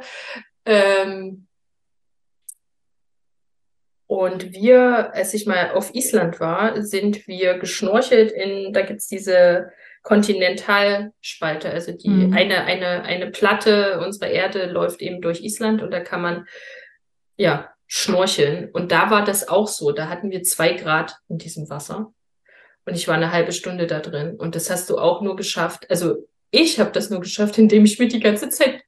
Ähm, 0.66 1.48
und 4.14 4.54
wir, 4.54 5.12
als 5.16 5.34
ich 5.34 5.48
mal 5.48 5.72
auf 5.72 5.96
Island 5.96 6.40
war, 6.40 6.84
sind 6.84 7.28
wir 7.28 7.58
geschnorchelt 7.58 8.32
in, 8.32 8.72
da 8.72 8.84
gibt's 8.84 9.08
diese 9.08 9.72
Kontinentalspalte, 10.04 11.72
also 11.72 11.94
die 11.94 12.10
mhm. 12.10 12.34
eine, 12.34 12.64
eine, 12.66 13.02
eine 13.06 13.32
Platte 13.32 14.00
unserer 14.06 14.30
Erde 14.30 14.68
läuft 14.68 15.02
eben 15.02 15.20
durch 15.20 15.42
Island 15.42 15.82
und 15.82 15.90
da 15.90 16.00
kann 16.00 16.22
man 16.22 16.46
ja 17.38 17.72
schnorcheln. 17.88 18.70
Und 18.72 18.92
da 18.92 19.10
war 19.10 19.24
das 19.24 19.48
auch 19.48 19.68
so. 19.68 19.92
Da 19.92 20.10
hatten 20.10 20.30
wir 20.30 20.44
zwei 20.44 20.74
Grad 20.74 21.16
in 21.28 21.40
diesem 21.40 21.72
Wasser. 21.72 22.14
Und 22.86 22.94
ich 22.94 23.08
war 23.08 23.16
eine 23.16 23.32
halbe 23.32 23.52
Stunde 23.52 23.88
da 23.88 24.00
drin. 24.00 24.36
Und 24.36 24.54
das 24.54 24.70
hast 24.70 24.92
du 24.92 25.00
auch 25.00 25.24
nur 25.24 25.36
geschafft. 25.36 25.90
Also 25.90 26.28
ich 26.52 26.80
habe 26.80 26.92
das 26.92 27.10
nur 27.10 27.22
geschafft, 27.22 27.58
indem 27.58 27.84
ich 27.86 27.98
mir 27.98 28.10
die 28.10 28.20
ganze 28.20 28.50
Zeit 28.50 28.84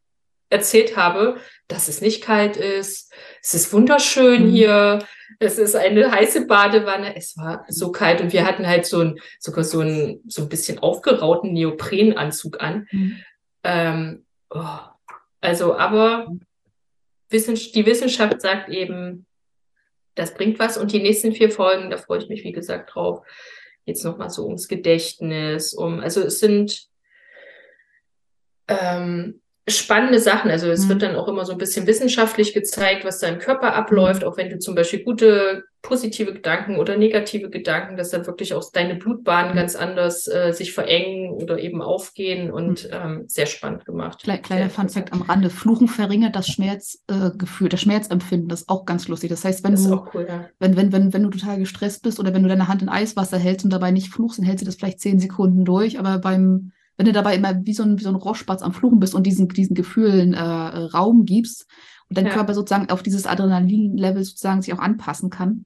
erzählt 0.51 0.95
habe, 0.95 1.38
dass 1.67 1.88
es 1.88 2.01
nicht 2.01 2.24
kalt 2.24 2.57
ist. 2.57 3.12
Es 3.41 3.53
ist 3.53 3.74
wunderschön 3.74 4.48
mhm. 4.48 4.51
hier. 4.51 5.05
Es 5.39 5.57
ist 5.57 5.75
eine 5.75 6.12
heiße 6.12 6.45
Badewanne. 6.45 7.15
Es 7.15 7.38
war 7.38 7.65
so 7.67 7.91
kalt 7.91 8.22
und 8.22 8.34
wir 8.34 8.45
hatten 8.45 8.67
halt 8.67 8.86
so 8.86 9.01
ein, 9.01 9.19
sogar 9.39 9.63
so 9.63 9.81
ein, 9.81 10.22
so 10.27 10.43
ein 10.43 10.50
bisschen 10.50 10.79
aufgerauten 10.79 11.53
Neoprenanzug 11.53 12.62
an. 12.62 12.88
Mhm. 12.91 13.24
Ähm, 13.63 14.25
oh. 14.50 14.79
Also, 15.41 15.75
aber 15.75 16.27
die 17.31 17.86
Wissenschaft 17.86 18.41
sagt 18.41 18.69
eben, 18.69 19.25
das 20.15 20.34
bringt 20.34 20.60
was 20.60 20.77
und 20.77 20.91
die 20.91 21.01
nächsten 21.01 21.34
vier 21.34 21.51
Folgen, 21.51 21.89
da 21.89 21.98
freue 21.98 22.19
ich 22.19 22.29
mich, 22.29 22.43
wie 22.43 22.53
gesagt, 22.53 22.95
drauf. 22.95 23.25
Jetzt 23.86 24.03
nochmal 24.03 24.29
so 24.29 24.45
ums 24.45 24.67
Gedächtnis, 24.67 25.74
um, 25.74 26.00
also 26.00 26.22
es 26.22 26.39
sind, 26.39 26.88
ähm, 28.67 29.41
spannende 29.67 30.19
Sachen. 30.19 30.51
Also 30.51 30.69
es 30.69 30.86
mhm. 30.86 30.89
wird 30.89 31.01
dann 31.01 31.15
auch 31.15 31.27
immer 31.27 31.45
so 31.45 31.53
ein 31.53 31.57
bisschen 31.57 31.88
wissenschaftlich 31.88 32.53
gezeigt, 32.53 33.03
was 33.03 33.19
da 33.19 33.27
im 33.27 33.39
Körper 33.39 33.74
abläuft, 33.74 34.22
mhm. 34.22 34.27
auch 34.27 34.38
wenn 34.38 34.50
du 34.50 34.60
zum 34.60 34.75
Beispiel 34.75 35.03
gute 35.03 35.63
positive 35.81 36.34
Gedanken 36.34 36.77
oder 36.77 36.98
negative 36.98 37.50
Gedanken, 37.50 37.95
dass 37.95 38.10
dann 38.10 38.25
wirklich 38.25 38.55
auch 38.55 38.72
deine 38.72 38.95
Blutbahnen 38.95 39.51
mhm. 39.51 39.55
ganz 39.55 39.75
anders 39.75 40.27
äh, 40.27 40.51
sich 40.51 40.74
verengen 40.74 41.31
oder 41.31 41.60
eben 41.60 41.81
aufgehen 41.81 42.51
und 42.51 42.86
mhm. 42.86 42.89
ähm, 42.91 43.24
sehr 43.27 43.45
spannend 43.45 43.86
gemacht. 43.86 44.24
Kleiner, 44.24 44.41
kleiner 44.41 44.69
Funfact 44.69 45.13
am 45.13 45.22
Rande. 45.22 45.50
Fluchen 45.50 45.88
verringert 45.88 46.36
das 46.36 46.48
Schmerzgefühl, 46.48 47.67
äh, 47.67 47.69
das 47.69 47.81
Schmerzempfinden, 47.81 48.50
das 48.50 48.62
ist 48.62 48.69
auch 48.69 48.86
ganz 48.86 49.07
lustig. 49.07 49.29
Das 49.29 49.45
heißt, 49.45 49.63
wenn 49.63 49.72
das 49.72 49.84
du, 49.84 50.05
cool, 50.13 50.25
ja. 50.27 50.50
wenn, 50.60 50.75
wenn, 50.75 50.91
wenn, 50.91 51.13
wenn 51.13 51.24
du 51.24 51.29
total 51.29 51.60
gestresst 51.60 52.03
bist 52.03 52.19
oder 52.19 52.34
wenn 52.34 52.43
du 52.43 52.50
deine 52.50 52.67
Hand 52.67 52.81
in 52.81 52.89
Eiswasser 52.89 53.38
hältst 53.38 53.65
und 53.65 53.72
dabei 53.72 53.91
nicht 53.91 54.10
fluchst, 54.10 54.39
dann 54.39 54.45
hältst 54.45 54.63
du 54.63 54.65
das 54.65 54.75
vielleicht 54.75 55.00
zehn 55.00 55.19
Sekunden 55.19 55.65
durch, 55.65 56.00
aber 56.00 56.17
beim 56.17 56.72
wenn 56.97 57.05
du 57.05 57.11
dabei 57.11 57.35
immer 57.35 57.65
wie 57.65 57.73
so 57.73 57.83
ein, 57.83 57.99
wie 57.99 58.03
so 58.03 58.09
ein 58.09 58.15
Rohrspatz 58.15 58.61
am 58.61 58.73
Fluchen 58.73 58.99
bist 58.99 59.15
und 59.15 59.23
diesen, 59.23 59.49
diesen 59.49 59.75
Gefühlen 59.75 60.33
äh, 60.33 60.39
Raum 60.39 61.25
gibst 61.25 61.67
und 62.09 62.17
dein 62.17 62.27
ja. 62.27 62.31
Körper 62.31 62.53
sozusagen 62.53 62.89
auf 62.89 63.03
dieses 63.03 63.25
Adrenalin-Level 63.25 64.23
sozusagen 64.23 64.61
sich 64.61 64.73
auch 64.73 64.79
anpassen 64.79 65.29
kann, 65.29 65.65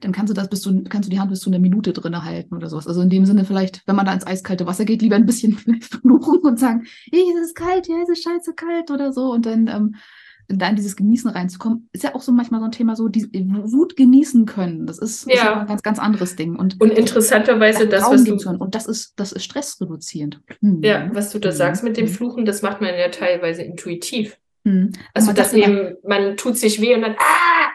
dann 0.00 0.12
kannst 0.12 0.30
du 0.30 0.34
das 0.34 0.48
bis 0.48 0.62
zu, 0.62 0.84
kannst 0.84 1.08
du 1.08 1.10
die 1.10 1.20
Hand 1.20 1.30
bis 1.30 1.40
zu 1.40 1.50
einer 1.50 1.58
Minute 1.58 1.92
drin 1.92 2.24
halten 2.24 2.54
oder 2.54 2.68
sowas. 2.68 2.86
Also 2.86 3.02
in 3.02 3.10
dem 3.10 3.26
Sinne 3.26 3.44
vielleicht, 3.44 3.86
wenn 3.86 3.96
man 3.96 4.06
da 4.06 4.12
ins 4.12 4.26
eiskalte 4.26 4.66
Wasser 4.66 4.84
geht, 4.84 5.02
lieber 5.02 5.16
ein 5.16 5.26
bisschen 5.26 5.52
fluchen 5.80 6.40
und 6.42 6.58
sagen, 6.58 6.84
hey, 7.10 7.24
es 7.34 7.48
ist 7.48 7.54
kalt, 7.54 7.88
ja, 7.88 7.96
es 8.02 8.08
ist 8.08 8.24
scheiße 8.24 8.54
kalt 8.54 8.90
oder 8.90 9.12
so 9.12 9.32
und 9.32 9.46
dann 9.46 9.68
ähm, 9.68 9.94
da 10.58 10.68
in 10.68 10.76
dieses 10.76 10.96
Genießen 10.96 11.30
reinzukommen, 11.30 11.88
ist 11.92 12.04
ja 12.04 12.14
auch 12.14 12.22
so 12.22 12.32
manchmal 12.32 12.60
so 12.60 12.66
ein 12.66 12.72
Thema, 12.72 12.96
so 12.96 13.08
die 13.08 13.28
Wut 13.32 13.96
genießen 13.96 14.46
können. 14.46 14.86
Das 14.86 14.98
ist, 14.98 15.26
ja. 15.26 15.34
ist 15.34 15.42
ein 15.42 15.66
ganz, 15.66 15.82
ganz 15.82 15.98
anderes 15.98 16.36
Ding. 16.36 16.56
Und, 16.56 16.80
und 16.80 16.90
interessanterweise 16.90 17.86
das, 17.86 18.04
was 18.04 18.24
du... 18.24 18.34
Und 18.34 18.74
das 18.74 18.86
ist, 18.86 19.14
das 19.18 19.32
ist 19.32 19.44
stressreduzierend. 19.44 20.40
Hm. 20.60 20.82
Ja, 20.82 21.10
was 21.12 21.30
du 21.30 21.38
da 21.38 21.50
hm. 21.50 21.56
sagst 21.56 21.84
mit 21.84 21.96
dem 21.96 22.06
hm. 22.06 22.12
Fluchen, 22.12 22.44
das 22.44 22.62
macht 22.62 22.80
man 22.80 22.94
ja 22.94 23.08
teilweise 23.08 23.62
intuitiv. 23.62 24.38
Hm. 24.64 24.92
Also, 25.14 25.32
dass 25.32 25.52
eben, 25.52 25.96
man 26.06 26.36
tut 26.36 26.56
sich 26.56 26.80
weh 26.80 26.94
und 26.94 27.02
dann, 27.02 27.16
ah! 27.18 27.70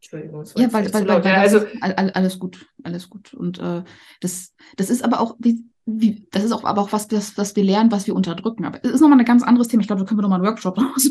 Entschuldigung. 0.00 0.44
Ja, 0.56 0.72
weil, 0.72 0.92
weil, 0.92 1.08
weil, 1.08 1.24
weil 1.24 1.34
also 1.34 1.60
alles 1.86 2.38
gut, 2.38 2.66
alles 2.82 3.08
gut. 3.08 3.34
Und 3.34 3.58
äh, 3.58 3.82
das, 4.20 4.54
das 4.76 4.90
ist 4.90 5.04
aber 5.04 5.20
auch, 5.20 5.36
wie, 5.38 5.64
wie, 5.86 6.26
das 6.30 6.44
ist 6.44 6.52
auch 6.52 6.64
aber 6.64 6.80
auch 6.82 6.92
was, 6.92 7.08
das, 7.08 7.36
was 7.38 7.56
wir 7.56 7.64
lernen, 7.64 7.92
was 7.92 8.06
wir 8.06 8.14
unterdrücken. 8.14 8.64
Aber 8.64 8.78
es 8.82 8.90
ist 8.90 9.00
nochmal 9.00 9.18
ein 9.18 9.24
ganz 9.24 9.42
anderes 9.42 9.68
Thema. 9.68 9.80
Ich 9.80 9.86
glaube, 9.86 10.02
da 10.02 10.06
können 10.06 10.18
wir 10.18 10.22
nochmal 10.22 10.38
einen 10.38 10.48
Workshop 10.48 10.78
raus. 10.78 11.10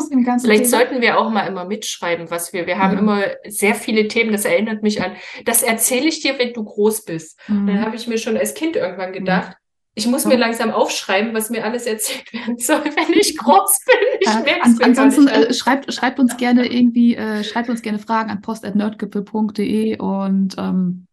Aus 0.00 0.08
dem 0.08 0.24
ganzen 0.24 0.46
Vielleicht 0.46 0.64
Thema. 0.64 0.78
sollten 0.78 1.00
wir 1.00 1.18
auch 1.18 1.30
mal 1.30 1.46
immer 1.46 1.64
mitschreiben, 1.64 2.30
was 2.30 2.52
wir. 2.52 2.66
Wir 2.66 2.78
haben 2.78 2.94
ja. 2.94 2.98
immer 2.98 3.22
sehr 3.46 3.74
viele 3.74 4.08
Themen. 4.08 4.32
Das 4.32 4.44
erinnert 4.44 4.82
mich 4.82 5.02
an. 5.02 5.12
Das 5.44 5.62
erzähle 5.62 6.08
ich 6.08 6.20
dir, 6.20 6.38
wenn 6.38 6.52
du 6.52 6.64
groß 6.64 7.04
bist. 7.04 7.38
Mhm. 7.48 7.66
Dann 7.66 7.84
habe 7.84 7.96
ich 7.96 8.06
mir 8.06 8.18
schon 8.18 8.36
als 8.36 8.54
Kind 8.54 8.76
irgendwann 8.76 9.12
gedacht, 9.12 9.56
ich 9.94 10.06
muss 10.06 10.24
mir 10.24 10.36
langsam 10.36 10.70
aufschreiben, 10.70 11.34
was 11.34 11.50
mir 11.50 11.64
alles 11.64 11.84
erzählt 11.84 12.32
werden 12.32 12.58
soll, 12.58 12.84
wenn 12.84 13.12
ich 13.18 13.36
groß 13.36 13.78
bin. 13.84 14.20
Ich 14.20 14.28
äh, 14.28 14.60
an, 14.60 14.78
ansonsten 14.82 15.28
äh, 15.28 15.52
schreibt, 15.52 15.92
schreibt 15.92 16.18
uns 16.20 16.36
gerne 16.36 16.66
irgendwie, 16.66 17.16
äh, 17.16 17.44
schreibt 17.44 17.68
uns 17.68 17.82
gerne 17.82 17.98
Fragen 17.98 18.30
an 18.30 18.40
post.nerdgipfel.de 18.40 19.98
und 19.98 20.54
ähm, 20.58 21.06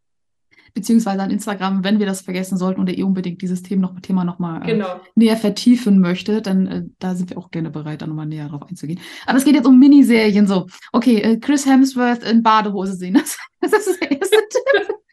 beziehungsweise 0.73 1.21
an 1.21 1.31
Instagram, 1.31 1.83
wenn 1.83 1.99
wir 1.99 2.05
das 2.05 2.21
vergessen 2.21 2.57
sollten 2.57 2.81
und 2.81 2.89
ihr 2.89 3.05
unbedingt 3.05 3.41
dieses 3.41 3.63
Thema 3.63 3.81
noch, 3.81 3.99
Thema 4.01 4.23
noch 4.23 4.39
mal 4.39 4.61
äh, 4.63 4.73
genau. 4.73 4.99
näher 5.15 5.37
vertiefen 5.37 5.99
möchte, 5.99 6.41
dann 6.41 6.67
äh, 6.67 6.83
da 6.99 7.15
sind 7.15 7.29
wir 7.29 7.37
auch 7.37 7.51
gerne 7.51 7.69
bereit, 7.69 8.01
da 8.01 8.07
nochmal 8.07 8.25
näher 8.25 8.49
drauf 8.49 8.63
einzugehen. 8.67 8.99
Aber 9.25 9.37
es 9.37 9.45
geht 9.45 9.55
jetzt 9.55 9.67
um 9.67 9.79
Miniserien 9.79 10.47
so. 10.47 10.67
Okay, 10.91 11.17
äh, 11.21 11.37
Chris 11.37 11.65
Hemsworth 11.65 12.23
in 12.23 12.43
Badehose 12.43 12.93
sehen. 12.93 13.15
Das, 13.15 13.37
das 13.61 13.87
ist 13.87 14.01
der 14.01 14.11
erste 14.11 14.37
Tipp. 14.37 14.95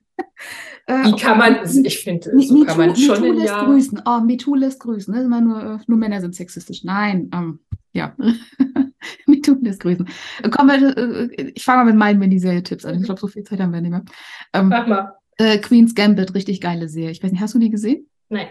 Äh, 0.86 1.04
Wie 1.04 1.16
kann 1.16 1.38
man, 1.38 1.60
ich 1.64 2.00
finde, 2.00 2.30
so 2.42 2.58
Me 2.58 2.66
kann 2.66 2.76
man 2.76 2.94
schon 2.94 3.18
MeToo 3.22 3.32
lässt 3.32 3.46
ja. 3.46 3.64
grüßen. 3.64 4.02
Oh, 4.04 4.20
MeToo 4.20 4.54
lässt 4.54 4.80
grüßen. 4.80 5.14
Ne? 5.14 5.22
Immer 5.22 5.40
nur, 5.40 5.62
äh, 5.62 5.78
nur 5.86 5.96
Männer 5.96 6.20
sind 6.20 6.34
sexistisch. 6.34 6.84
Nein, 6.84 7.30
ähm, 7.32 7.60
ja. 7.92 8.14
MeToo 9.26 9.56
lässt 9.62 9.80
grüßen. 9.80 10.06
Kommen 10.50 10.80
wir, 10.80 10.96
äh, 10.98 11.52
ich 11.54 11.64
fange 11.64 11.84
mal 11.84 11.90
mit 11.90 11.96
meinen 11.96 12.18
Miniserie-Tipps 12.18 12.84
an. 12.84 12.96
Ich 12.98 13.04
glaube, 13.04 13.20
so 13.20 13.28
viel 13.28 13.44
Zeit 13.44 13.60
haben 13.60 13.72
wir 13.72 13.80
nicht 13.80 13.92
mehr. 13.92 14.04
Ähm, 14.52 14.68
Mach 14.68 14.86
mal. 14.86 15.14
Äh, 15.38 15.58
Queen's 15.58 15.94
Gambit, 15.94 16.34
richtig 16.34 16.60
geile 16.60 16.88
Serie. 16.88 17.10
Ich 17.10 17.22
weiß 17.22 17.32
nicht, 17.32 17.40
hast 17.40 17.54
du 17.54 17.58
die 17.58 17.70
gesehen? 17.70 18.08
Nein. 18.28 18.48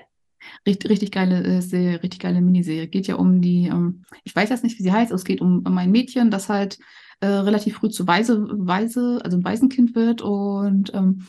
Richtig, 0.65 0.91
richtig 0.91 1.11
geile 1.11 1.43
äh, 1.43 1.61
Serie, 1.61 2.03
richtig 2.03 2.19
geile 2.19 2.41
Miniserie. 2.41 2.87
Geht 2.87 3.07
ja 3.07 3.15
um 3.15 3.41
die, 3.41 3.67
ähm, 3.67 4.03
ich 4.23 4.35
weiß 4.35 4.49
jetzt 4.49 4.63
nicht, 4.63 4.77
wie 4.77 4.83
sie 4.83 4.91
heißt, 4.91 5.11
es 5.11 5.23
geht 5.23 5.41
um, 5.41 5.63
um 5.65 5.77
ein 5.77 5.91
Mädchen, 5.91 6.31
das 6.31 6.49
halt 6.49 6.79
äh, 7.21 7.27
relativ 7.27 7.75
früh 7.75 7.89
zu 7.89 8.05
Weise, 8.07 8.45
Weise, 8.51 9.21
also 9.23 9.37
ein 9.37 9.43
Waisenkind 9.43 9.95
wird 9.95 10.21
und 10.21 10.93
ähm, 10.93 11.25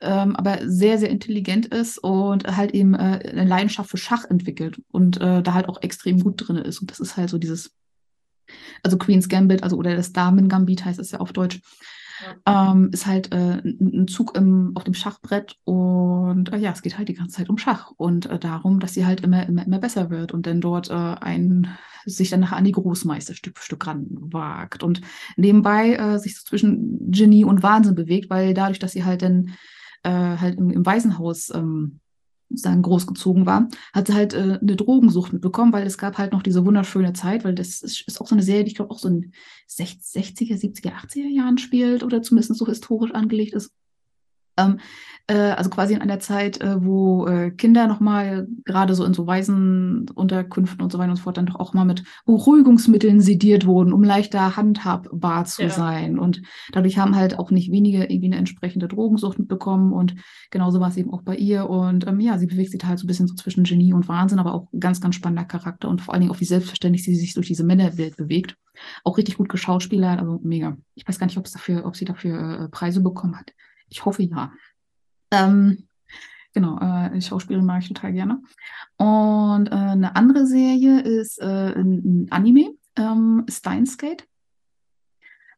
ähm, 0.00 0.34
aber 0.34 0.58
sehr, 0.68 0.98
sehr 0.98 1.10
intelligent 1.10 1.66
ist 1.66 1.98
und 1.98 2.56
halt 2.56 2.72
eben 2.72 2.94
äh, 2.94 3.20
eine 3.22 3.44
Leidenschaft 3.44 3.90
für 3.90 3.98
Schach 3.98 4.24
entwickelt 4.24 4.80
und 4.90 5.20
äh, 5.20 5.42
da 5.42 5.54
halt 5.54 5.68
auch 5.68 5.82
extrem 5.82 6.20
gut 6.20 6.48
drin 6.48 6.56
ist. 6.56 6.80
Und 6.80 6.90
das 6.90 7.00
ist 7.00 7.16
halt 7.16 7.28
so 7.28 7.38
dieses, 7.38 7.76
also 8.82 8.96
Queen's 8.96 9.28
Gambit, 9.28 9.62
also 9.62 9.76
oder 9.76 9.94
das 9.94 10.12
Damen 10.12 10.48
Gambit 10.48 10.84
heißt 10.84 10.98
es 10.98 11.10
ja 11.10 11.20
auf 11.20 11.32
Deutsch. 11.32 11.60
Ähm, 12.46 12.90
ist 12.92 13.06
halt 13.06 13.32
äh, 13.32 13.62
ein 13.64 14.08
Zug 14.08 14.36
im, 14.36 14.72
auf 14.74 14.84
dem 14.84 14.94
Schachbrett 14.94 15.56
und 15.64 16.52
äh, 16.52 16.58
ja, 16.58 16.72
es 16.72 16.82
geht 16.82 16.98
halt 16.98 17.08
die 17.08 17.14
ganze 17.14 17.36
Zeit 17.36 17.48
um 17.48 17.58
Schach 17.58 17.92
und 17.96 18.26
äh, 18.26 18.38
darum, 18.38 18.80
dass 18.80 18.94
sie 18.94 19.06
halt 19.06 19.20
immer, 19.20 19.46
immer, 19.46 19.64
immer 19.66 19.78
besser 19.78 20.10
wird 20.10 20.32
und 20.32 20.46
dann 20.46 20.60
dort 20.60 20.90
äh, 20.90 20.94
ein, 20.94 21.68
sich 22.06 22.30
dann 22.30 22.40
nachher 22.40 22.56
an 22.56 22.64
die 22.64 22.72
Großmeister 22.72 23.34
Stück 23.34 23.58
für 23.58 23.64
Stück 23.64 23.86
ranwagt 23.86 24.82
und 24.82 25.00
nebenbei 25.36 25.94
äh, 25.94 26.18
sich 26.18 26.36
so 26.36 26.44
zwischen 26.44 27.10
Genie 27.10 27.44
und 27.44 27.62
Wahnsinn 27.62 27.94
bewegt, 27.94 28.30
weil 28.30 28.54
dadurch, 28.54 28.78
dass 28.78 28.92
sie 28.92 29.04
halt 29.04 29.22
dann 29.22 29.54
äh, 30.02 30.10
halt 30.10 30.58
im, 30.58 30.70
im 30.70 30.86
Waisenhaus 30.86 31.50
ähm, 31.54 32.00
sozusagen 32.50 32.82
großgezogen 32.82 33.46
war, 33.46 33.68
hat 33.92 34.08
sie 34.08 34.14
halt 34.14 34.34
äh, 34.34 34.58
eine 34.60 34.76
Drogensucht 34.76 35.32
mitbekommen, 35.32 35.72
weil 35.72 35.86
es 35.86 35.98
gab 35.98 36.18
halt 36.18 36.32
noch 36.32 36.42
diese 36.42 36.64
wunderschöne 36.64 37.12
Zeit, 37.12 37.44
weil 37.44 37.54
das 37.54 37.80
ist, 37.80 38.06
ist 38.06 38.20
auch 38.20 38.26
so 38.26 38.34
eine 38.34 38.42
Serie, 38.42 38.64
die 38.64 38.70
ich 38.70 38.76
glaube 38.76 38.90
auch 38.90 38.98
so 38.98 39.08
in 39.08 39.32
60er, 39.68 40.58
70er, 40.60 40.92
80er 40.92 41.28
Jahren 41.28 41.58
spielt 41.58 42.02
oder 42.02 42.22
zumindest 42.22 42.56
so 42.56 42.66
historisch 42.66 43.12
angelegt 43.12 43.54
ist. 43.54 43.72
Ähm, 44.60 44.78
äh, 45.30 45.52
also 45.52 45.70
quasi 45.70 45.94
in 45.94 46.02
einer 46.02 46.18
Zeit, 46.18 46.60
äh, 46.60 46.84
wo 46.84 47.28
äh, 47.28 47.52
Kinder 47.52 47.86
nochmal 47.86 48.48
gerade 48.64 48.96
so 48.96 49.04
in 49.04 49.14
so 49.14 49.28
Waisenunterkünften 49.28 50.82
und 50.82 50.90
so 50.90 50.98
weiter 50.98 51.10
und 51.10 51.16
so 51.16 51.22
fort 51.22 51.36
dann 51.36 51.46
doch 51.46 51.54
auch 51.54 51.72
mal 51.72 51.84
mit 51.84 52.02
Beruhigungsmitteln 52.26 53.20
sediert 53.20 53.64
wurden, 53.64 53.92
um 53.92 54.02
leichter 54.02 54.56
handhabbar 54.56 55.44
zu 55.44 55.62
ja. 55.62 55.70
sein. 55.70 56.18
Und 56.18 56.42
dadurch 56.72 56.98
haben 56.98 57.14
halt 57.14 57.38
auch 57.38 57.52
nicht 57.52 57.70
wenige 57.70 58.02
irgendwie 58.04 58.26
eine 58.26 58.38
entsprechende 58.38 58.88
Drogensucht 58.88 59.38
mitbekommen 59.38 59.92
und 59.92 60.16
genauso 60.50 60.80
war 60.80 60.88
es 60.88 60.96
eben 60.96 61.12
auch 61.12 61.22
bei 61.22 61.36
ihr. 61.36 61.70
Und 61.70 62.08
ähm, 62.08 62.18
ja, 62.18 62.36
sie 62.36 62.48
bewegt 62.48 62.72
sich 62.72 62.84
halt 62.84 62.98
so 62.98 63.04
ein 63.04 63.06
bisschen 63.06 63.28
so 63.28 63.36
zwischen 63.36 63.62
Genie 63.62 63.92
und 63.92 64.08
Wahnsinn, 64.08 64.40
aber 64.40 64.52
auch 64.52 64.66
ganz, 64.80 65.00
ganz 65.00 65.14
spannender 65.14 65.44
Charakter 65.44 65.88
und 65.88 66.00
vor 66.00 66.12
allen 66.12 66.22
Dingen 66.22 66.32
auch 66.32 66.40
wie 66.40 66.44
selbstverständlich 66.44 67.04
sie 67.04 67.14
sich 67.14 67.34
durch 67.34 67.46
diese 67.46 67.62
Männerwelt 67.62 68.16
bewegt. 68.16 68.56
Auch 69.04 69.16
richtig 69.16 69.36
gut 69.36 69.48
geschauspielert, 69.48 70.18
also 70.18 70.40
mega. 70.42 70.76
Ich 70.96 71.06
weiß 71.06 71.20
gar 71.20 71.26
nicht, 71.26 71.38
ob 71.38 71.46
es 71.46 71.52
dafür, 71.52 71.84
ob 71.84 71.94
sie 71.94 72.04
dafür 72.04 72.62
äh, 72.62 72.68
Preise 72.68 73.00
bekommen 73.00 73.38
hat. 73.38 73.52
Ich 73.90 74.04
hoffe 74.04 74.22
ja. 74.22 74.52
Ähm, 75.30 75.88
genau, 76.54 76.78
äh, 76.78 77.20
Schauspielerin 77.20 77.66
mag 77.66 77.82
ich 77.82 77.88
total 77.88 78.12
gerne. 78.12 78.42
Und 78.96 79.68
äh, 79.68 79.74
eine 79.74 80.16
andere 80.16 80.46
Serie 80.46 81.00
ist 81.00 81.40
äh, 81.40 81.74
ein, 81.74 82.26
Anime, 82.30 82.74
ähm, 82.96 83.44
Steins 83.48 83.98
Gate. 83.98 84.26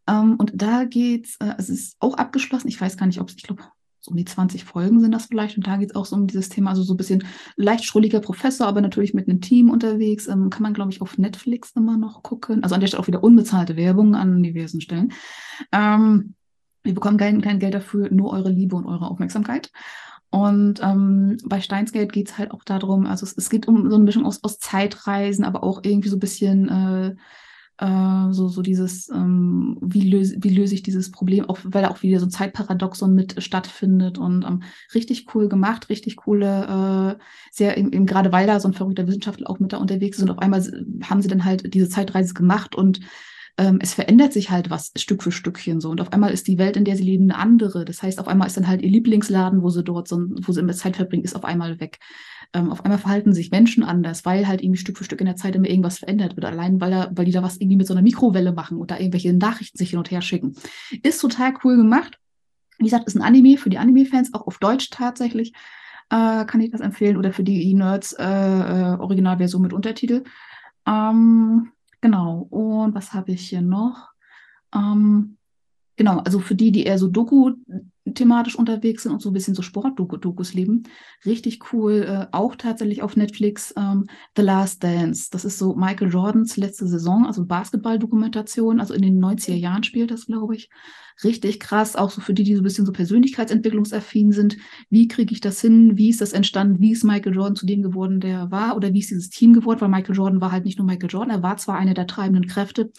Ähm, 0.09 0.37
und 0.37 0.53
da 0.55 0.85
geht's, 0.85 1.37
äh, 1.41 1.55
es 1.59 1.69
ist 1.69 1.97
auch 2.01 2.15
abgeschlossen. 2.15 2.69
Ich 2.69 2.81
weiß 2.81 2.97
gar 2.97 3.07
nicht, 3.07 3.21
ob 3.21 3.29
es, 3.29 3.37
ich 3.37 3.43
glaube, 3.45 3.63
so 4.01 4.11
um 4.11 4.17
die 4.17 4.25
20 4.25 4.65
Folgen 4.65 5.01
sind 5.01 5.13
das 5.13 5.27
vielleicht. 5.27 5.57
Und 5.57 5.67
da 5.67 5.77
geht 5.77 5.91
es 5.91 5.97
auch 5.97 6.07
so 6.07 6.17
um 6.17 6.27
dieses 6.27 6.49
Thema, 6.49 6.71
also 6.71 6.83
so 6.83 6.95
ein 6.95 6.97
bisschen 6.97 7.25
leicht 7.57 7.85
schrulliger 7.85 8.21
Professor, 8.21 8.67
aber 8.67 8.81
natürlich 8.81 9.15
mit 9.15 9.29
einem 9.29 9.41
Team 9.41 9.71
unterwegs. 9.71 10.27
Ähm, 10.27 10.51
kann 10.51 10.63
man, 10.63 10.75
glaube 10.75 10.91
ich, 10.91 11.01
auf 11.01 11.19
Netflix 11.19 11.71
immer 11.77 11.97
noch 11.97 12.23
gucken. 12.25 12.65
Also 12.65 12.75
an 12.75 12.81
der 12.81 12.89
Stelle 12.89 13.01
auch 13.01 13.07
wieder 13.07 13.23
unbezahlte 13.23 13.77
Werbung 13.77 14.17
an 14.17 14.43
diversen 14.43 14.81
Stellen. 14.81 15.13
Ähm, 15.71 16.35
wir 16.83 16.95
bekommen 16.95 17.19
kein, 17.19 17.41
kein 17.41 17.59
Geld 17.59 17.75
dafür, 17.75 18.09
nur 18.11 18.33
eure 18.33 18.51
Liebe 18.51 18.77
und 18.77 18.87
eure 18.87 19.09
Aufmerksamkeit. 19.09 19.71
Und 20.31 20.81
ähm, 20.83 21.37
bei 21.45 21.61
Steinsgate 21.61 22.09
geht 22.09 22.31
es 22.31 22.39
halt 22.39 22.53
auch 22.53 22.65
darum, 22.65 23.07
also 23.07 23.27
es, 23.27 23.37
es, 23.37 23.51
geht 23.51 23.69
um 23.69 23.91
so 23.91 23.97
eine 23.97 24.05
Mischung 24.05 24.25
aus, 24.25 24.43
aus 24.43 24.59
Zeitreisen, 24.59 25.45
aber 25.45 25.63
auch 25.63 25.81
irgendwie 25.85 26.09
so 26.09 26.17
ein 26.17 26.21
bisschen 26.21 26.69
äh, 26.69 27.15
äh, 27.83 28.33
so, 28.33 28.49
so 28.49 28.63
dieses, 28.63 29.09
ähm, 29.11 29.77
wie, 29.83 30.09
löse, 30.09 30.37
wie 30.41 30.55
löse 30.55 30.75
ich 30.75 30.83
dieses 30.83 31.11
Problem, 31.11 31.49
auch 31.49 31.59
weil 31.65 31.83
da 31.83 31.91
auch 31.91 32.03
wieder 32.03 32.21
so 32.21 32.27
ein 32.27 32.31
Zeitparadoxon 32.31 33.15
mit 33.15 33.43
stattfindet 33.43 34.19
und 34.19 34.45
ähm, 34.45 34.63
richtig 34.95 35.35
cool 35.35 35.49
gemacht, 35.49 35.89
richtig 35.89 36.17
coole, 36.17 37.19
äh, 37.19 37.23
sehr, 37.51 37.77
eben, 37.77 37.93
eben 37.93 38.07
gerade 38.07 38.33
weil 38.33 38.47
da 38.47 38.61
so 38.61 38.69
ein 38.69 38.75
verrückter 38.75 39.07
Wissenschaftler 39.07 39.51
auch 39.51 39.59
mit 39.59 39.73
da 39.73 39.79
unterwegs 39.79 40.19
ist 40.19 40.23
und 40.23 40.31
auf 40.31 40.39
einmal 40.39 40.63
haben 41.03 41.23
sie 41.23 41.29
dann 41.29 41.45
halt 41.45 41.75
diese 41.75 41.89
Zeitreise 41.89 42.35
gemacht 42.35 42.75
und 42.75 43.01
ähm, 43.59 43.79
es 43.83 43.95
verändert 43.95 44.33
sich 44.33 44.51
halt 44.51 44.71
was 44.71 44.93
Stück 44.97 45.23
für 45.23 45.33
Stückchen 45.33 45.81
so. 45.81 45.91
Und 45.91 46.01
auf 46.01 46.13
einmal 46.13 46.33
ist 46.33 46.49
die 46.49 46.59
Welt, 46.59 46.77
in 46.77 46.85
der 46.85 46.97
sie 46.97 47.05
leben, 47.05 47.31
eine 47.31 47.39
andere. 47.39 47.85
Das 47.85 48.03
heißt, 48.03 48.19
auf 48.19 48.29
einmal 48.29 48.47
ist 48.47 48.57
dann 48.57 48.69
halt 48.69 48.83
ihr 48.83 48.91
Lieblingsladen, 48.91 49.63
wo 49.63 49.69
sie 49.69 49.85
dort 49.85 50.09
so, 50.09 50.19
wo 50.19 50.53
sie 50.53 50.61
immer 50.61 50.73
Zeit 50.73 50.97
verbringen, 50.97 51.25
ist 51.25 51.37
auf 51.37 51.45
einmal 51.45 51.79
weg. 51.79 51.99
Ähm, 52.55 52.71
auf 52.71 52.85
einmal 52.85 52.99
verhalten 52.99 53.33
sich 53.33 53.51
Menschen 53.51 53.83
anders, 53.83 54.25
weil 54.25 54.47
halt 54.47 54.63
irgendwie 54.63 54.81
Stück 54.81 54.99
für 54.99 55.05
Stück 55.05 55.21
in 55.21 55.27
der 55.27 55.37
Zeit 55.37 55.55
immer 55.55 55.69
irgendwas 55.69 55.99
verändert 55.99 56.37
wird. 56.37 56.47
Allein 56.47 56.81
weil, 56.81 56.91
da, 56.91 57.11
weil 57.15 57.25
die 57.25 57.33
da 57.33 57.43
was 57.43 57.57
irgendwie 57.57 57.77
mit 57.77 57.87
so 57.87 57.95
einer 57.95 58.03
Mikrowelle 58.03 58.53
machen 58.53 58.79
oder 58.79 59.01
irgendwelche 59.01 59.33
Nachrichten 59.33 59.79
sich 59.79 59.91
hin 59.91 59.99
und 59.99 60.11
her 60.11 60.23
schicken. 60.23 60.55
Ist 61.03 61.21
total 61.21 61.55
cool 61.65 61.77
gemacht. 61.77 62.19
Wie 62.79 62.85
gesagt, 62.85 63.07
ist 63.07 63.17
ein 63.17 63.23
Anime 63.23 63.59
für 63.59 63.71
die 63.71 63.79
Anime-Fans, 63.79 64.35
auch 64.35 64.47
auf 64.47 64.59
Deutsch 64.59 64.91
tatsächlich. 64.91 65.53
Äh, 66.11 66.45
kann 66.47 66.61
ich 66.61 66.71
das 66.71 66.81
empfehlen. 66.81 67.17
Oder 67.17 67.33
für 67.33 67.45
die 67.45 67.71
E-Nerds 67.71 68.15
äh, 68.15 68.25
äh, 68.25 68.97
Originalversion 68.99 69.63
mit 69.63 69.73
Untertitel. 69.73 70.25
Ähm, 70.87 71.71
Genau. 72.03 72.47
Und 72.51 72.95
was 72.95 73.15
habe 73.15 73.33
ich 73.33 73.49
hier 73.49 73.63
noch? 73.63 74.11
Ähm, 74.75 75.39
genau, 75.97 76.19
also 76.19 76.41
für 76.41 76.55
die, 76.55 76.73
die 76.73 76.85
eher 76.85 76.99
so 76.99 77.09
Doku 77.09 77.55
thematisch 78.05 78.57
unterwegs 78.57 79.05
sind 79.05 79.13
und 79.13 79.23
so 79.23 79.31
ein 79.31 79.33
bisschen 79.33 79.55
so 79.55 79.63
Sportdokus 79.63 80.55
leben. 80.55 80.85
Richtig 81.25 81.73
cool. 81.73 82.03
Äh, 82.03 82.27
auch 82.33 82.57
tatsächlich 82.57 83.03
auf 83.03 83.17
Netflix 83.17 83.73
ähm, 83.77 84.07
The 84.37 84.43
Last 84.43 84.83
Dance. 84.83 85.29
Das 85.31 85.45
ist 85.45 85.59
so 85.59 85.75
Michael 85.75 86.11
Jordans 86.11 86.57
letzte 86.57 86.87
Saison, 86.87 87.27
also 87.27 87.45
Basketball-Dokumentation. 87.45 88.81
Also 88.81 88.95
in 88.95 89.03
den 89.03 89.23
90er 89.23 89.55
Jahren 89.55 89.85
spielt 89.85 90.11
das, 90.11 90.27
glaube 90.27 90.57
ich. 90.57 90.69
Richtig 91.23 91.61
krass. 91.61 91.95
Auch 91.95 92.11
so 92.11 92.21
für 92.21 92.35
die, 92.35 92.43
die 92.43 92.55
so 92.55 92.61
ein 92.61 92.65
bisschen 92.65 92.87
so 92.87 92.93
persönlichkeitsentwicklungsaffin 92.93 94.33
sind. 94.33 94.57
Wie 94.91 95.07
kriege 95.07 95.33
ich 95.33 95.41
das 95.41 95.61
hin? 95.61 95.97
Wie 95.97 96.09
ist 96.09 96.21
das 96.21 96.33
entstanden? 96.33 96.81
Wie 96.81 96.93
ist 96.93 97.05
Michael 97.05 97.35
Jordan 97.35 97.57
zu 97.57 97.67
dem 97.67 97.83
geworden, 97.83 98.19
der 98.19 98.39
er 98.39 98.51
war? 98.51 98.77
Oder 98.77 98.93
wie 98.93 99.01
ist 99.01 99.11
dieses 99.11 99.31
Team 99.31 99.53
geworden? 99.53 99.81
Weil 99.81 99.89
Michael 99.89 100.17
Jordan 100.17 100.41
war 100.41 100.51
halt 100.51 100.65
nicht 100.65 100.79
nur 100.79 100.87
Michael 100.87 101.11
Jordan. 101.11 101.31
Er 101.31 101.43
war 101.43 101.57
zwar 101.57 101.77
einer 101.77 101.95
der 101.95 102.07
treibenden 102.07 102.49
Kräfte 102.49 102.91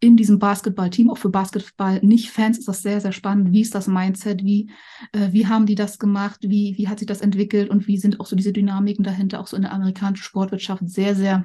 in 0.00 0.16
diesem 0.16 0.38
Basketball-Team. 0.38 1.10
Auch 1.10 1.18
für 1.18 1.30
Basketball-Nicht-Fans 1.30 2.58
ist 2.58 2.68
das 2.68 2.82
sehr, 2.82 3.00
sehr 3.00 3.12
spannend. 3.12 3.52
Wie 3.52 3.60
ist 3.60 3.74
das 3.74 3.88
Mindset? 3.88 4.44
Wie, 4.44 4.70
äh, 5.12 5.32
wie 5.32 5.46
haben 5.46 5.66
die 5.66 5.74
das 5.74 5.98
gemacht? 5.98 6.40
Wie, 6.42 6.76
wie 6.76 6.88
hat 6.88 7.00
sich 7.00 7.08
das 7.08 7.20
entwickelt? 7.20 7.68
Und 7.68 7.86
wie 7.86 7.98
sind 7.98 8.20
auch 8.20 8.26
so 8.26 8.36
diese 8.36 8.52
Dynamiken 8.52 9.04
dahinter, 9.04 9.40
auch 9.40 9.46
so 9.46 9.56
in 9.56 9.62
der 9.62 9.72
amerikanischen 9.72 10.22
Sportwirtschaft 10.22 10.88
sehr, 10.88 11.14
sehr 11.14 11.44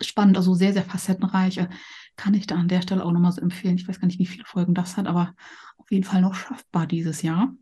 spannend, 0.00 0.36
also 0.36 0.54
sehr, 0.54 0.72
sehr 0.72 0.84
facettenreich. 0.84 1.60
Kann 2.16 2.34
ich 2.34 2.46
da 2.46 2.56
an 2.56 2.68
der 2.68 2.82
Stelle 2.82 3.04
auch 3.04 3.12
nochmal 3.12 3.32
so 3.32 3.40
empfehlen. 3.40 3.76
Ich 3.76 3.86
weiß 3.86 4.00
gar 4.00 4.06
nicht, 4.06 4.18
wie 4.18 4.26
viele 4.26 4.44
Folgen 4.44 4.74
das 4.74 4.96
hat, 4.96 5.06
aber 5.06 5.34
auf 5.76 5.90
jeden 5.90 6.04
Fall 6.04 6.22
noch 6.22 6.34
schaffbar 6.34 6.86
dieses 6.86 7.22
Jahr. 7.22 7.54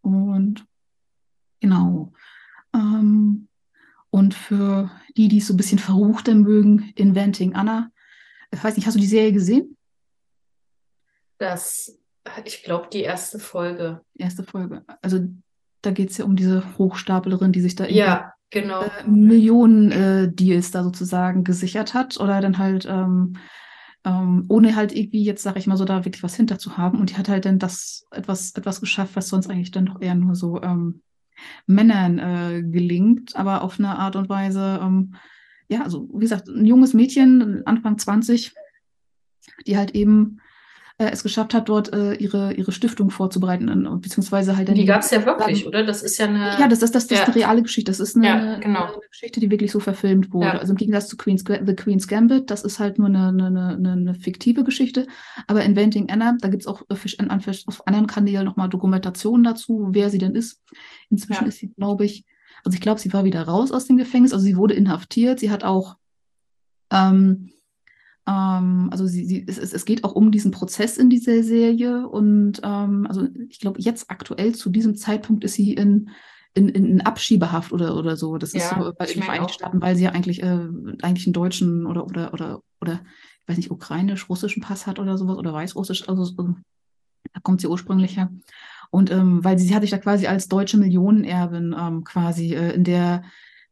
Und 0.00 0.64
genau. 1.60 2.12
Ähm, 2.74 3.48
und 4.10 4.34
für 4.34 4.90
die, 5.16 5.28
die 5.28 5.38
es 5.38 5.46
so 5.46 5.54
ein 5.54 5.56
bisschen 5.56 5.78
verruchter 5.78 6.34
mögen, 6.34 6.92
Inventing 6.96 7.54
Anna 7.54 7.90
ich 8.52 8.62
weiß 8.62 8.76
nicht, 8.76 8.86
hast 8.86 8.94
du 8.94 9.00
die 9.00 9.06
Serie 9.06 9.32
gesehen? 9.32 9.76
Das 11.38 11.98
ich 12.44 12.62
glaube, 12.62 12.88
die 12.92 13.02
erste 13.02 13.38
Folge. 13.38 14.00
Erste 14.16 14.44
Folge. 14.44 14.84
Also 15.00 15.20
da 15.82 15.90
geht 15.90 16.10
es 16.10 16.18
ja 16.18 16.24
um 16.24 16.36
diese 16.36 16.62
Hochstaplerin, 16.78 17.52
die 17.52 17.60
sich 17.60 17.74
da 17.74 17.86
ja, 17.86 18.32
genau. 18.50 18.82
äh, 18.82 19.08
Millionen 19.08 19.90
äh, 19.90 20.32
Deals 20.32 20.70
da 20.70 20.84
sozusagen 20.84 21.42
gesichert 21.42 21.94
hat 21.94 22.20
oder 22.20 22.40
dann 22.40 22.58
halt 22.58 22.86
ähm, 22.88 23.36
ähm, 24.04 24.46
ohne 24.48 24.74
halt 24.76 24.94
irgendwie 24.94 25.24
jetzt, 25.24 25.42
sag 25.42 25.56
ich 25.56 25.66
mal 25.66 25.76
so, 25.76 25.84
da 25.84 26.04
wirklich 26.04 26.22
was 26.22 26.36
hinter 26.36 26.58
zu 26.58 26.76
haben. 26.76 27.00
Und 27.00 27.10
die 27.10 27.16
hat 27.16 27.28
halt 27.28 27.44
dann 27.44 27.58
das 27.58 28.06
etwas, 28.10 28.52
etwas 28.54 28.80
geschafft, 28.80 29.16
was 29.16 29.28
sonst 29.28 29.48
eigentlich 29.48 29.70
dann 29.70 29.86
doch 29.86 30.00
eher 30.00 30.14
nur 30.14 30.34
so 30.34 30.60
ähm, 30.62 31.02
Männern 31.66 32.18
äh, 32.18 32.62
gelingt, 32.62 33.36
aber 33.36 33.62
auf 33.62 33.78
eine 33.78 33.98
Art 33.98 34.16
und 34.16 34.28
Weise, 34.28 34.80
ähm, 34.82 35.14
ja, 35.72 35.82
also 35.82 36.08
wie 36.12 36.20
gesagt, 36.20 36.48
ein 36.48 36.66
junges 36.66 36.94
Mädchen, 36.94 37.66
Anfang 37.66 37.98
20, 37.98 38.54
die 39.66 39.76
halt 39.76 39.94
eben 39.94 40.40
äh, 40.98 41.10
es 41.10 41.22
geschafft 41.22 41.54
hat, 41.54 41.68
dort 41.68 41.92
äh, 41.92 42.14
ihre, 42.14 42.52
ihre 42.52 42.70
Stiftung 42.70 43.10
vorzubereiten, 43.10 43.66
beziehungsweise 44.00 44.56
halt 44.56 44.68
dann. 44.68 44.74
Die 44.74 44.84
gab 44.84 45.00
es 45.00 45.10
ja 45.10 45.24
wirklich, 45.24 45.66
oder? 45.66 45.84
Das 45.84 46.02
ist 46.02 46.18
ja 46.18 46.26
eine. 46.26 46.56
Ja, 46.60 46.68
das, 46.68 46.80
das, 46.80 46.92
das, 46.92 47.06
das 47.06 47.18
ja. 47.18 47.24
ist 47.24 47.30
eine 47.30 47.36
reale 47.36 47.62
Geschichte. 47.62 47.90
Das 47.90 48.00
ist 48.00 48.16
eine, 48.16 48.26
ja, 48.26 48.58
genau. 48.58 48.84
eine, 48.84 49.00
Geschichte, 49.10 49.40
die 49.40 49.50
wirklich 49.50 49.72
so 49.72 49.80
verfilmt 49.80 50.32
wurde. 50.32 50.46
Ja. 50.46 50.58
Also 50.58 50.72
im 50.72 50.76
Gegensatz 50.76 51.08
zu 51.08 51.16
Queen's, 51.16 51.44
The 51.46 51.74
Queen's 51.74 52.06
Gambit, 52.06 52.50
das 52.50 52.62
ist 52.62 52.78
halt 52.78 52.98
nur 52.98 53.08
eine, 53.08 53.28
eine, 53.28 53.46
eine, 53.46 53.92
eine 53.92 54.14
fiktive 54.14 54.64
Geschichte. 54.64 55.06
Aber 55.46 55.64
Inventing 55.64 56.10
Anna, 56.10 56.36
da 56.40 56.48
gibt 56.48 56.62
es 56.62 56.66
auch 56.66 56.82
auf 56.88 57.86
anderen 57.86 58.06
Kanälen 58.06 58.44
nochmal 58.44 58.68
Dokumentationen 58.68 59.44
dazu, 59.44 59.88
wer 59.92 60.10
sie 60.10 60.18
denn 60.18 60.34
ist. 60.34 60.60
Inzwischen 61.10 61.46
ist 61.46 61.58
sie, 61.58 61.72
glaube 61.72 62.04
ich, 62.04 62.24
also 62.64 62.74
ich 62.74 62.80
glaube, 62.80 63.00
sie 63.00 63.12
war 63.12 63.24
wieder 63.24 63.42
raus 63.42 63.72
aus 63.72 63.86
dem 63.86 63.96
Gefängnis. 63.96 64.32
Also 64.32 64.44
sie 64.44 64.56
wurde 64.56 64.74
inhaftiert. 64.74 65.40
Sie 65.40 65.50
hat 65.50 65.64
auch 65.64 65.96
ähm, 66.90 67.52
ähm, 68.26 68.88
also 68.92 69.06
sie, 69.06 69.24
sie, 69.24 69.44
es, 69.48 69.58
es 69.58 69.84
geht 69.84 70.04
auch 70.04 70.12
um 70.12 70.30
diesen 70.30 70.52
Prozess 70.52 70.96
in 70.96 71.10
dieser 71.10 71.42
Serie 71.42 72.06
und 72.08 72.60
ähm, 72.62 73.06
also 73.08 73.26
ich 73.48 73.58
glaube, 73.58 73.80
jetzt 73.80 74.10
aktuell 74.10 74.54
zu 74.54 74.70
diesem 74.70 74.94
Zeitpunkt 74.94 75.42
ist 75.42 75.54
sie 75.54 75.74
in, 75.74 76.10
in, 76.54 76.68
in 76.68 77.00
Abschiebehaft 77.00 77.72
oder, 77.72 77.96
oder 77.96 78.16
so. 78.16 78.38
Das 78.38 78.54
ist 78.54 78.68
so 78.68 78.92
bei 78.96 79.06
den 79.06 79.22
Vereinigten 79.22 79.54
Staaten, 79.54 79.82
weil 79.82 79.96
sie 79.96 80.04
ja 80.04 80.10
eigentlich, 80.10 80.42
äh, 80.42 80.68
eigentlich 81.02 81.26
einen 81.26 81.32
deutschen 81.32 81.86
oder, 81.86 82.04
oder, 82.04 82.32
oder, 82.32 82.62
oder, 82.80 83.00
ich 83.40 83.48
weiß 83.48 83.56
nicht, 83.56 83.72
ukrainisch-russischen 83.72 84.62
Pass 84.62 84.86
hat 84.86 85.00
oder 85.00 85.18
sowas 85.18 85.36
oder 85.36 85.52
weißrussisch, 85.52 86.08
also, 86.08 86.22
also 86.22 86.54
da 87.32 87.40
kommt 87.42 87.60
sie 87.60 87.66
ursprünglich 87.66 88.16
her. 88.16 88.30
Und 88.92 89.10
ähm, 89.10 89.42
weil 89.42 89.58
sie, 89.58 89.66
sie 89.66 89.74
hat 89.74 89.80
sich 89.80 89.90
da 89.90 89.96
quasi 89.96 90.26
als 90.26 90.48
deutsche 90.48 90.76
Millionenerbin 90.76 91.74
ähm, 91.78 92.04
quasi 92.04 92.54
äh, 92.54 92.74
in 92.74 92.84
der 92.84 93.22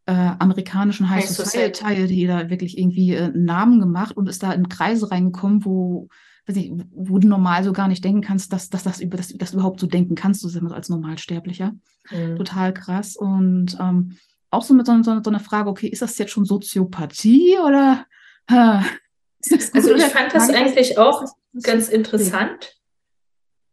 äh, 0.07 0.13
amerikanischen 0.39 1.11
High, 1.11 1.29
Society, 1.29 1.79
Society 1.79 2.27
da 2.27 2.49
wirklich 2.49 2.79
irgendwie 2.79 3.13
äh, 3.13 3.25
einen 3.25 3.45
Namen 3.45 3.81
gemacht 3.81 4.17
und 4.17 4.31
ist 4.31 4.43
da 4.43 4.51
in 4.53 4.71
Kreise 4.71 5.11
reingekommen, 5.11 5.63
wo, 5.67 6.09
weiß 6.47 6.57
ich, 6.57 6.73
wo 6.93 7.19
du 7.19 7.29
normal 7.29 7.65
so 7.65 7.75
gar 7.75 7.87
nicht 7.87 8.03
denken 8.03 8.23
kannst, 8.23 8.51
dass, 8.55 8.71
dass, 8.71 8.83
das, 8.83 9.03
dass, 9.05 9.29
dass 9.29 9.51
du 9.51 9.59
überhaupt 9.59 9.81
so 9.81 9.87
denken 9.87 10.15
kannst, 10.15 10.43
du 10.43 10.69
als 10.71 10.89
Normalsterblicher. 10.89 11.75
Mhm. 12.11 12.37
Total 12.37 12.73
krass. 12.73 13.15
Und 13.15 13.77
ähm, 13.79 14.17
auch 14.51 14.63
so 14.63 14.73
mit 14.73 14.87
so, 14.87 15.03
so, 15.03 15.21
so, 15.23 15.31
einer 15.31 15.39
Frage, 15.39 15.69
okay, 15.69 15.89
ist 15.89 16.01
das 16.01 16.17
jetzt 16.17 16.33
schon 16.33 16.47
Soziopathie 16.47 17.59
oder? 17.65 18.07
Äh, 18.51 18.83
also 19.75 19.95
ich 19.95 20.03
fand 20.07 20.35
das 20.35 20.51
eigentlich 20.51 20.99
auch 20.99 21.25
ganz 21.63 21.89
interessant 21.89 22.80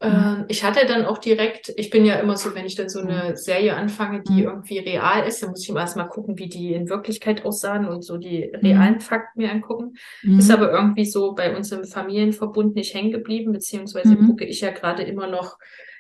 Mhm. 0.02 0.10
Ähm, 0.10 0.46
ich 0.48 0.64
hatte 0.64 0.86
dann 0.86 1.06
auch 1.06 1.18
direkt, 1.18 1.74
ich 1.76 1.90
bin 1.90 2.06
ja 2.06 2.16
immer 2.16 2.38
so, 2.38 2.54
wenn 2.54 2.66
ich 2.66 2.76
dann 2.76 2.90
so 2.90 3.00
eine 3.00 3.32
mhm. 3.32 3.36
Serie 3.36 3.76
anfange, 3.76 4.22
die 4.22 4.44
mhm. 4.44 4.50
irgendwie 4.50 4.80
real 4.80 5.28
ist, 5.28 5.42
dann 5.42 5.50
muss 5.50 5.64
ich 5.64 5.70
immer 5.70 5.80
erstmal 5.80 6.08
gucken, 6.08 6.38
wie 6.38 6.50
die 6.50 6.74
in 6.74 6.90
Wirklichkeit 6.90 7.46
aussahen 7.46 7.88
und 7.88 8.04
so 8.04 8.18
die 8.18 8.44
realen 8.44 9.00
Fakten 9.00 9.42
mir 9.42 9.52
angucken. 9.52 9.98
Mhm. 10.22 10.40
Ist 10.40 10.52
aber 10.52 10.72
irgendwie 10.72 11.06
so 11.06 11.34
bei 11.34 11.56
uns 11.56 11.72
im 11.72 11.84
Familienverbund 11.84 12.76
nicht 12.76 12.94
hängen 12.94 13.12
geblieben, 13.12 13.52
beziehungsweise 13.52 14.16
mhm. 14.16 14.28
gucke 14.28 14.46
ich 14.46 14.62
ja 14.62 14.72
gerade 14.72 15.04
immer 15.04 15.28
noch 15.28 15.58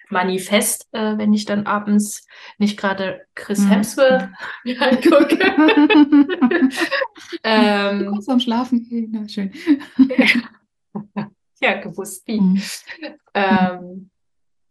Manifest, 0.10 0.88
äh, 0.94 1.18
wenn 1.18 1.34
ich 1.34 1.46
dann 1.46 1.66
abends 1.66 2.28
nicht 2.58 2.78
gerade 2.78 3.22
Chris 3.36 3.60
mhm. 3.60 3.70
Hemsworth 3.70 4.30
mir 4.64 4.82
angucke. 4.92 5.38
ähm, 7.44 8.08
Kurz 8.12 8.30
am 8.30 8.40
Schlafen 8.40 8.84
gehen, 8.88 9.10
na 9.12 9.28
schön. 9.28 9.52
ja 11.62 11.80
gewusst 11.80 12.28
wie. 12.28 12.40
Mhm. 12.40 12.62
Ähm, 13.34 14.10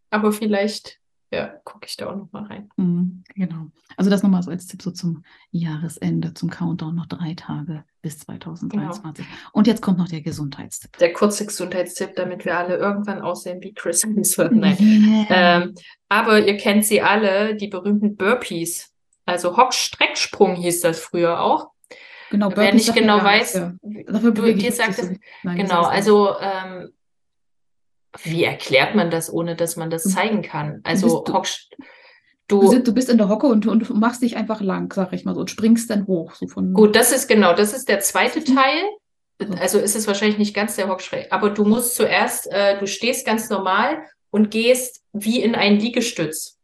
aber 0.09 0.31
vielleicht 0.31 0.99
ja, 1.29 1.47
gucke 1.65 1.87
ich 1.87 1.97
da 1.97 2.09
auch 2.09 2.15
noch 2.15 2.31
mal 2.31 2.43
rein. 2.43 2.69
Mhm, 2.77 3.23
genau. 3.35 3.67
Also 3.97 4.09
das 4.09 4.23
nochmal 4.23 4.43
so 4.43 4.51
als 4.51 4.67
Tipp 4.67 4.81
so 4.81 4.91
zum 4.91 5.23
Jahresende, 5.51 6.33
zum 6.33 6.49
Countdown, 6.49 6.95
noch 6.95 7.05
drei 7.05 7.33
Tage 7.33 7.83
bis 8.01 8.19
2023. 8.19 9.25
Genau. 9.25 9.37
Und 9.51 9.67
jetzt 9.67 9.81
kommt 9.81 9.97
noch 9.97 10.07
der 10.07 10.21
Gesundheitstipp. 10.21 10.97
Der 10.97 11.11
kurze 11.11 11.45
Gesundheitstipp, 11.45 12.15
damit 12.15 12.45
wir 12.45 12.57
alle 12.57 12.77
irgendwann 12.77 13.21
aussehen 13.21 13.61
wie 13.61 13.73
Chris 13.73 14.03
Hemsworth. 14.03 14.53
Nein. 14.53 14.77
Yeah. 15.07 15.63
Ähm, 15.63 15.75
aber 16.09 16.45
ihr 16.45 16.57
kennt 16.57 16.85
sie 16.85 17.01
alle, 17.01 17.55
die 17.55 17.67
berühmten 17.67 18.15
Burpees. 18.15 18.93
Also 19.25 19.57
Hock-Strecksprung 19.57 20.55
hieß 20.55 20.81
das 20.81 20.99
früher 20.99 21.41
auch. 21.41 21.71
Genau, 22.29 22.51
Wer 22.55 22.73
nicht 22.73 22.93
genau 22.93 23.23
weiß, 23.23 23.53
ja. 23.53 23.73
Dafür 24.07 24.31
du, 24.31 24.53
dir 24.53 24.71
sagt 24.71 24.99
es, 24.99 25.09
genau, 25.43 25.83
also 25.83 26.35
ähm, 26.39 26.89
wie 28.23 28.43
erklärt 28.43 28.95
man 28.95 29.09
das, 29.09 29.31
ohne 29.31 29.55
dass 29.55 29.75
man 29.75 29.89
das 29.89 30.03
zeigen 30.03 30.41
kann? 30.41 30.81
Also 30.83 31.23
du, 31.23 31.41
bist, 31.41 31.75
du, 32.47 32.71
du, 32.71 32.79
du, 32.79 32.93
bist 32.93 33.09
in 33.09 33.17
der 33.17 33.29
Hocke 33.29 33.47
und, 33.47 33.65
und 33.67 33.89
machst 33.91 34.21
dich 34.21 34.35
einfach 34.35 34.61
lang, 34.61 34.91
sag 34.93 35.13
ich 35.13 35.25
mal 35.25 35.35
so, 35.35 35.41
und 35.41 35.49
springst 35.49 35.89
dann 35.89 36.07
hoch. 36.07 36.33
So 36.35 36.47
von 36.47 36.73
Gut, 36.73 36.95
das 36.95 37.11
ist 37.11 37.27
genau, 37.27 37.53
das 37.53 37.73
ist 37.73 37.87
der 37.89 37.99
zweite 37.99 38.43
Teil. 38.43 38.83
Also 39.59 39.77
ist 39.77 39.95
es 39.95 40.07
wahrscheinlich 40.07 40.39
nicht 40.39 40.55
ganz 40.55 40.75
der 40.75 40.89
Hockschreck, 40.89 41.27
aber 41.29 41.51
du 41.51 41.63
musst 41.63 41.95
zuerst, 41.95 42.51
äh, 42.51 42.79
du 42.79 42.87
stehst 42.87 43.25
ganz 43.25 43.49
normal 43.51 44.01
und 44.31 44.49
gehst 44.49 45.03
wie 45.13 45.41
in 45.41 45.53
ein 45.53 45.79
Liegestütz. 45.79 46.56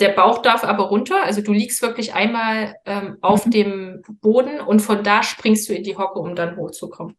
Der 0.00 0.08
Bauch 0.08 0.38
darf 0.42 0.64
aber 0.64 0.84
runter, 0.84 1.22
also 1.22 1.40
du 1.40 1.52
liegst 1.52 1.80
wirklich 1.80 2.14
einmal 2.14 2.74
ähm, 2.84 3.16
auf 3.20 3.46
mhm. 3.46 3.50
dem 3.50 4.02
Boden 4.20 4.60
und 4.60 4.80
von 4.80 5.04
da 5.04 5.22
springst 5.22 5.68
du 5.68 5.74
in 5.74 5.84
die 5.84 5.96
Hocke, 5.96 6.18
um 6.18 6.34
dann 6.34 6.56
hochzukommen. 6.56 7.16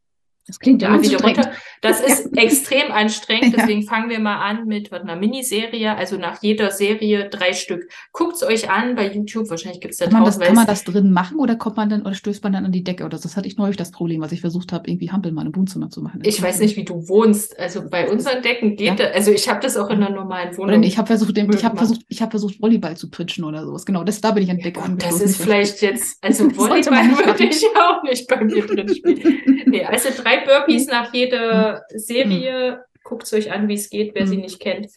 Das 0.48 0.60
klingt 0.60 0.82
ja 0.82 1.02
wieder 1.02 1.20
runter. 1.22 1.52
Das 1.82 2.02
ist 2.06 2.30
ja. 2.36 2.44
extrem 2.44 2.92
anstrengend. 2.92 3.56
Deswegen 3.58 3.82
ja. 3.82 3.90
fangen 3.90 4.10
wir 4.10 4.20
mal 4.20 4.38
an 4.38 4.66
mit 4.68 4.94
einer 4.94 5.16
Miniserie. 5.16 5.96
Also 5.96 6.18
nach 6.18 6.42
jeder 6.44 6.70
Serie 6.72 7.30
drei 7.30 7.54
Stück. 7.54 7.90
Guckt's 8.12 8.44
euch 8.44 8.70
an 8.70 8.96
bei 8.96 9.12
YouTube. 9.12 9.50
Wahrscheinlich 9.50 9.82
gibt's 9.82 9.98
da 9.98 10.06
kann 10.06 10.22
man 10.22 10.26
das, 10.26 10.40
Kann 10.40 10.56
man 10.56 10.68
das 10.68 10.84
drin 10.84 11.12
machen 11.12 11.40
oder 11.40 11.56
kommt 11.56 11.78
man 11.78 11.90
dann 11.90 12.02
oder 12.02 12.14
stößt 12.14 12.44
man 12.44 12.54
dann 12.54 12.66
an 12.66 12.72
die 12.72 12.84
Decke 12.84 13.06
oder 13.06 13.18
so? 13.18 13.24
Das 13.24 13.38
hatte 13.38 13.48
ich 13.48 13.58
neulich 13.58 13.78
das 13.78 13.90
Problem, 13.90 14.22
als 14.22 14.32
ich 14.34 14.42
versucht 14.42 14.72
habe, 14.72 14.88
irgendwie 14.88 15.12
Hampel 15.12 15.32
mal 15.32 15.48
im 15.48 15.56
Wohnzimmer 15.56 15.90
zu 15.90 16.02
machen. 16.02 16.22
Ich 16.24 16.40
weiß 16.40 16.60
nicht, 16.60 16.78
wie 16.78 16.86
du 16.86 17.08
wohnst. 17.08 17.58
Also 17.60 17.90
bei 17.90 18.08
unseren 18.08 18.44
Decken 18.44 18.76
geht 18.76 19.00
ja. 19.00 19.08
also 19.08 19.32
ich 19.32 19.50
habe 19.50 19.62
das 19.62 19.78
auch 19.78 19.90
in 19.90 20.04
einer 20.04 20.12
normalen 20.12 20.56
Wohnung. 20.58 20.84
ich 20.84 20.98
habe 21.00 21.08
versucht, 21.08 21.36
ich 21.36 21.66
habe 21.66 21.78
versucht, 21.78 22.02
ich 22.08 22.22
habe 22.22 22.30
versucht, 22.30 22.62
Volleyball 22.62 22.96
zu 22.96 23.10
pitchen 23.10 23.46
oder 23.46 23.66
sowas. 23.66 23.84
Genau, 23.86 24.04
das 24.04 24.22
da 24.22 24.32
bin 24.32 24.44
ich 24.44 24.52
an 24.52 24.60
Decke 24.60 24.80
ja, 24.80 24.88
Das 24.96 25.22
ist 25.22 25.42
vielleicht 25.42 25.82
jetzt, 25.82 26.24
also 26.24 26.46
Volleyball 26.56 27.18
würde 27.18 27.46
ich 27.46 27.66
auch 27.76 28.04
nicht 28.04 28.28
bei 28.28 28.44
mir 28.44 28.64
drin 28.66 28.94
spielen. 28.94 29.64
nee, 29.66 29.84
also 29.84 30.10
drei 30.16 30.35
Burpees 30.44 30.88
nach 30.88 31.14
jede 31.14 31.84
hm. 31.90 32.00
Serie, 32.00 32.72
hm. 32.74 32.80
guckt 33.04 33.24
es 33.24 33.34
euch 33.34 33.52
an, 33.52 33.68
wie 33.68 33.76
es 33.76 33.90
geht, 33.90 34.16
wer 34.16 34.28
sie 34.28 34.38
nicht 34.38 34.60
kennt. 34.60 34.88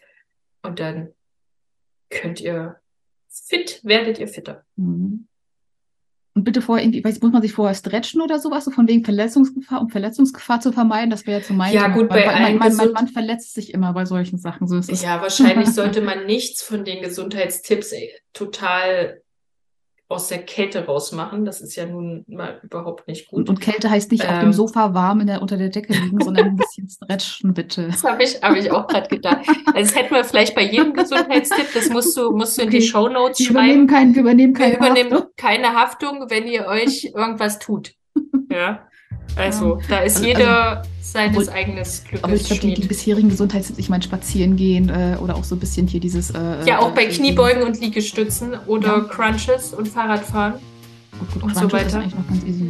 Und 0.63 0.81
dann 0.81 1.13
könnt 2.11 2.41
ihr 2.41 2.77
fit, 3.29 3.81
werdet 3.85 4.19
ihr 4.19 4.29
fitter. 4.29 4.65
Und 6.39 6.45
bitte 6.45 6.63
vorher 6.63 6.85
irgendwie, 6.85 7.03
weiß, 7.03 7.21
muss 7.21 7.33
man 7.33 7.43
sich 7.43 7.53
vorher 7.53 7.75
stretchen 7.75 8.21
oder 8.21 8.39
sowas, 8.39 8.65
so 8.65 8.71
von 8.71 8.87
wegen 8.87 9.05
Verletzungsgefahr, 9.05 9.81
um 9.81 9.89
Verletzungsgefahr 9.89 10.61
zu 10.61 10.73
vermeiden? 10.73 11.11
Das 11.11 11.27
wäre 11.27 11.41
ja 11.41 11.45
zu 11.45 11.53
meinen. 11.53 11.75
Ja, 11.75 11.89
gut, 11.89 12.09
bei 12.09 12.29
allen 12.29 12.59
man, 12.59 12.77
man, 12.77 12.93
man, 12.93 13.09
verletzt 13.09 13.55
sich 13.55 13.75
immer 13.75 13.93
bei 13.93 14.05
solchen 14.05 14.39
Sachen. 14.39 14.69
So. 14.69 14.77
Ja, 14.93 15.21
wahrscheinlich 15.21 15.69
sollte 15.75 16.01
man 16.01 16.27
nichts 16.27 16.63
von 16.63 16.85
den 16.85 17.03
Gesundheitstipps 17.03 17.93
total 18.33 19.21
aus 20.09 20.29
der 20.29 20.39
Kälte 20.39 20.87
rausmachen. 20.87 21.45
Das 21.45 21.61
ist 21.61 21.77
ja 21.77 21.85
nun 21.85 22.25
mal 22.29 22.61
überhaupt 22.63 23.07
nicht 23.07 23.29
gut. 23.29 23.49
Und 23.49 23.61
Kälte 23.61 23.91
heißt 23.91 24.11
nicht 24.11 24.25
ähm, 24.25 24.31
auf 24.31 24.39
dem 24.41 24.47
ähm. 24.47 24.53
Sofa 24.53 24.95
warm 24.95 25.21
in 25.21 25.27
der, 25.27 25.43
unter 25.43 25.59
der 25.59 25.69
Decke 25.69 25.93
liegen, 25.93 26.21
sondern 26.21 26.47
ein 26.47 26.57
bisschen 26.57 26.89
stretchen, 26.91 27.53
bitte. 27.53 27.89
Das 27.89 28.03
habe 28.05 28.23
ich, 28.23 28.41
hab 28.41 28.57
ich 28.57 28.71
auch 28.71 28.87
gerade 28.87 29.09
gedacht. 29.09 29.47
Also 29.67 29.81
das 29.81 29.95
hätten 29.95 30.15
wir 30.15 30.25
vielleicht 30.25 30.55
bei 30.55 30.63
jedem 30.63 30.95
Gesundheitstipp, 30.95 31.67
das 31.75 31.91
musst 31.91 32.17
du, 32.17 32.33
musst 32.33 32.57
du 32.57 32.63
in 32.63 32.69
okay. 32.69 32.79
die 32.79 32.87
Show 32.87 33.09
Notes 33.09 33.45
schreiben. 33.45 33.83
Übernehmen 33.83 33.87
kein, 33.87 34.15
übernehmen 34.15 34.55
keine 34.55 34.73
wir 34.73 34.79
übernehmen 34.79 35.13
Haftung. 35.13 35.31
keine 35.37 35.75
Haftung, 35.75 36.25
wenn 36.29 36.47
ihr 36.47 36.67
euch 36.67 37.13
irgendwas 37.15 37.59
tut. 37.59 37.93
Ja. 38.51 38.88
Also, 39.37 39.81
da 39.89 39.99
ist 39.99 40.17
also, 40.17 40.29
jeder 40.29 40.79
also, 40.79 40.91
seines 41.01 41.37
obwohl, 41.37 41.55
eigenes 41.55 42.05
Glückes 42.05 42.25
Aber 42.25 42.35
ich 42.35 42.45
glaube, 42.45 42.61
die, 42.63 42.75
die, 42.75 42.89
bisherigen 42.89 43.29
Gesundheitstipps, 43.29 43.79
ich 43.79 43.89
meine, 43.89 44.03
spazieren 44.03 44.57
gehen 44.57 44.89
äh, 44.89 45.17
oder 45.21 45.37
auch 45.37 45.45
so 45.45 45.55
ein 45.55 45.61
bisschen 45.61 45.87
hier 45.87 46.01
dieses. 46.01 46.31
Äh, 46.31 46.67
ja, 46.67 46.81
auch 46.81 46.93
bei 46.93 47.05
äh, 47.05 47.09
Kniebeugen 47.09 47.63
und 47.63 47.81
Liegestützen 47.81 48.55
oder 48.67 48.89
ja. 48.89 49.01
Crunches 49.01 49.73
und 49.75 49.89
Fahrradfahren. 49.89 50.55
Gut, 51.19 51.33
gut, 51.33 51.43
und 51.43 51.53
Crunches 51.53 51.63
so 51.63 51.73
weiter. 51.73 51.87
ist 51.87 51.95
eigentlich 51.95 52.15
noch 52.15 52.27
ganz 52.27 52.45
easy. 52.45 52.69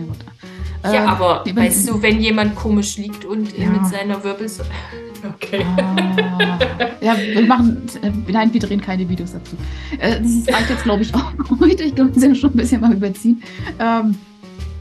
Ja, 0.85 0.93
ja 0.93 1.07
aber 1.07 1.43
die, 1.47 1.55
weißt 1.55 1.89
du, 1.89 2.03
wenn 2.03 2.21
jemand 2.21 2.55
komisch 2.55 2.97
liegt 2.97 3.25
und 3.25 3.57
ja. 3.57 3.69
mit 3.69 3.87
seiner 3.87 4.23
Wirbelsäule. 4.23 4.69
Okay. 5.35 5.67
Ah, 5.77 6.59
ja, 7.01 7.17
wir 7.19 7.43
machen, 7.43 7.83
äh, 8.03 8.13
nein, 8.31 8.53
wir 8.53 8.61
drehen 8.61 8.81
keine 8.81 9.09
Videos 9.09 9.33
dazu. 9.33 9.57
Äh, 9.99 10.21
das 10.21 10.55
reicht 10.55 10.71
jetzt, 10.71 10.85
glaube 10.85 11.03
ich, 11.03 11.13
auch 11.17 11.33
heute. 11.59 11.83
Ich 11.83 11.97
glaube, 11.97 12.15
wir 12.15 12.21
sind 12.21 12.37
schon 12.37 12.51
ein 12.51 12.57
bisschen 12.57 12.81
mal 12.81 12.93
überziehen. 12.93 13.43
Ähm, 13.81 14.17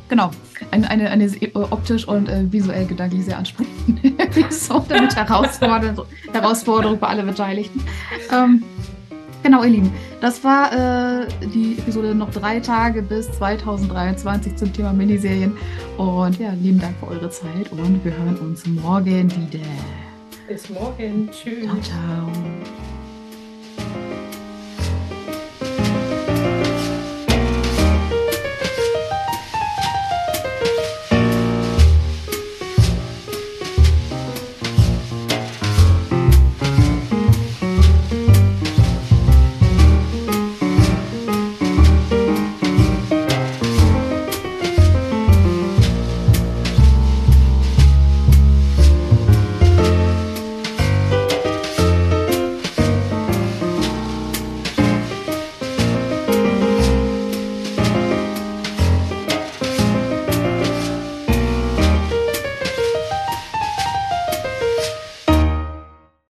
genau. 0.07 0.31
Eine, 0.71 0.89
eine, 0.89 1.09
eine 1.09 1.29
optisch 1.53 2.07
und 2.07 2.29
äh, 2.29 2.51
visuell 2.51 2.85
gedanklich 2.85 3.25
sehr 3.25 3.37
ansprechende 3.37 4.07
Episode 4.17 5.01
mit 5.01 5.15
Herausforderung, 5.15 6.05
Herausforderung 6.31 6.99
für 6.99 7.07
alle 7.07 7.23
Beteiligten. 7.23 7.81
Ähm, 8.31 8.63
genau, 9.43 9.63
ihr 9.63 9.69
Lieben, 9.69 9.91
das 10.21 10.43
war 10.43 10.71
äh, 10.73 11.27
die 11.53 11.77
Episode 11.77 12.15
noch 12.15 12.31
drei 12.31 12.59
Tage 12.59 13.01
bis 13.01 13.31
2023 13.33 14.55
zum 14.55 14.73
Thema 14.73 14.93
Miniserien. 14.93 15.55
Und 15.97 16.39
ja, 16.39 16.51
lieben 16.51 16.79
Dank 16.79 16.95
für 16.99 17.07
eure 17.07 17.29
Zeit 17.29 17.71
und 17.71 18.03
wir 18.03 18.11
hören 18.11 18.37
uns 18.37 18.65
morgen 18.65 19.31
wieder. 19.31 19.65
Bis 20.47 20.69
morgen. 20.69 21.29
Tschüss. 21.31 21.65
Ciao, 21.65 21.81
ciao. 21.81 22.96